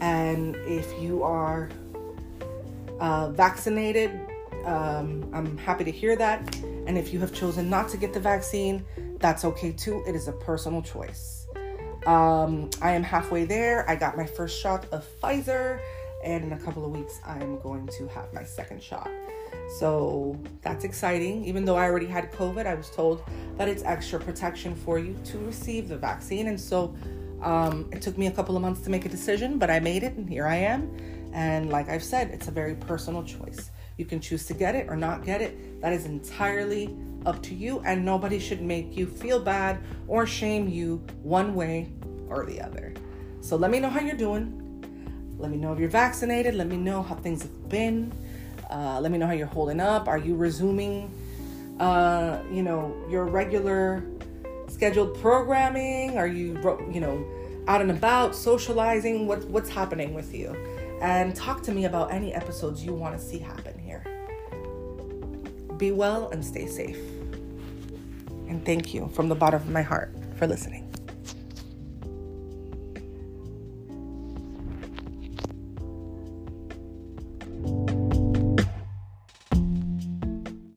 And 0.00 0.56
if 0.66 1.00
you 1.00 1.22
are 1.22 1.70
uh, 3.00 3.30
vaccinated, 3.30 4.10
um, 4.64 5.28
I'm 5.32 5.56
happy 5.58 5.84
to 5.84 5.90
hear 5.92 6.16
that. 6.16 6.56
And 6.86 6.98
if 6.98 7.12
you 7.12 7.20
have 7.20 7.32
chosen 7.32 7.70
not 7.70 7.88
to 7.90 7.96
get 7.96 8.12
the 8.12 8.20
vaccine, 8.20 8.84
that's 9.20 9.44
okay 9.44 9.72
too. 9.72 10.02
It 10.06 10.14
is 10.14 10.28
a 10.28 10.32
personal 10.32 10.82
choice. 10.82 11.37
Um, 12.08 12.70
I 12.80 12.92
am 12.92 13.02
halfway 13.02 13.44
there. 13.44 13.84
I 13.86 13.94
got 13.94 14.16
my 14.16 14.24
first 14.24 14.58
shot 14.58 14.86
of 14.92 15.06
Pfizer, 15.20 15.78
and 16.24 16.42
in 16.42 16.54
a 16.54 16.58
couple 16.58 16.82
of 16.86 16.90
weeks, 16.90 17.20
I'm 17.26 17.60
going 17.60 17.86
to 17.98 18.08
have 18.08 18.32
my 18.32 18.44
second 18.44 18.82
shot. 18.82 19.10
So 19.78 20.40
that's 20.62 20.84
exciting. 20.84 21.44
Even 21.44 21.66
though 21.66 21.76
I 21.76 21.84
already 21.84 22.06
had 22.06 22.32
COVID, 22.32 22.66
I 22.66 22.72
was 22.72 22.88
told 22.88 23.22
that 23.58 23.68
it's 23.68 23.82
extra 23.82 24.18
protection 24.18 24.74
for 24.74 24.98
you 24.98 25.18
to 25.26 25.38
receive 25.40 25.90
the 25.90 25.98
vaccine. 25.98 26.46
And 26.46 26.58
so 26.58 26.96
um, 27.42 27.90
it 27.92 28.00
took 28.00 28.16
me 28.16 28.28
a 28.28 28.30
couple 28.30 28.56
of 28.56 28.62
months 28.62 28.80
to 28.80 28.90
make 28.90 29.04
a 29.04 29.10
decision, 29.10 29.58
but 29.58 29.68
I 29.68 29.78
made 29.78 30.02
it, 30.02 30.14
and 30.14 30.26
here 30.26 30.46
I 30.46 30.56
am. 30.56 30.90
And 31.34 31.68
like 31.68 31.90
I've 31.90 32.02
said, 32.02 32.30
it's 32.30 32.48
a 32.48 32.50
very 32.50 32.74
personal 32.74 33.22
choice. 33.22 33.70
You 33.98 34.06
can 34.06 34.18
choose 34.18 34.46
to 34.46 34.54
get 34.54 34.74
it 34.74 34.88
or 34.88 34.96
not 34.96 35.26
get 35.26 35.42
it. 35.42 35.82
That 35.82 35.92
is 35.92 36.06
entirely 36.06 36.96
up 37.26 37.42
to 37.42 37.54
you, 37.54 37.80
and 37.80 38.02
nobody 38.02 38.38
should 38.38 38.62
make 38.62 38.96
you 38.96 39.06
feel 39.06 39.40
bad 39.40 39.80
or 40.06 40.26
shame 40.26 40.68
you 40.68 41.04
one 41.22 41.54
way 41.54 41.92
or 42.28 42.44
the 42.44 42.60
other. 42.60 42.94
So 43.40 43.56
let 43.56 43.70
me 43.70 43.80
know 43.80 43.88
how 43.88 44.00
you're 44.00 44.16
doing. 44.16 44.64
Let 45.38 45.50
me 45.50 45.56
know 45.56 45.72
if 45.72 45.78
you're 45.78 45.88
vaccinated. 45.88 46.54
Let 46.54 46.66
me 46.66 46.76
know 46.76 47.02
how 47.02 47.14
things 47.14 47.42
have 47.42 47.68
been. 47.68 48.12
Uh, 48.70 49.00
let 49.00 49.12
me 49.12 49.18
know 49.18 49.26
how 49.26 49.32
you're 49.32 49.46
holding 49.46 49.80
up. 49.80 50.08
Are 50.08 50.18
you 50.18 50.34
resuming, 50.34 51.10
uh, 51.78 52.40
you 52.52 52.62
know, 52.62 52.94
your 53.08 53.24
regular 53.26 54.04
scheduled 54.68 55.18
programming? 55.20 56.18
Are 56.18 56.26
you, 56.26 56.58
you 56.92 57.00
know, 57.00 57.24
out 57.68 57.80
and 57.80 57.90
about, 57.90 58.34
socializing? 58.34 59.26
What, 59.26 59.44
what's 59.44 59.70
happening 59.70 60.12
with 60.12 60.34
you? 60.34 60.56
And 61.00 61.34
talk 61.34 61.62
to 61.62 61.72
me 61.72 61.84
about 61.84 62.12
any 62.12 62.34
episodes 62.34 62.84
you 62.84 62.92
want 62.92 63.18
to 63.18 63.24
see 63.24 63.38
happen 63.38 63.78
here. 63.78 64.04
Be 65.76 65.92
well 65.92 66.28
and 66.30 66.44
stay 66.44 66.66
safe. 66.66 66.98
And 68.48 68.64
thank 68.64 68.92
you 68.92 69.08
from 69.14 69.28
the 69.28 69.34
bottom 69.34 69.62
of 69.62 69.68
my 69.68 69.82
heart 69.82 70.12
for 70.36 70.46
listening. 70.46 70.87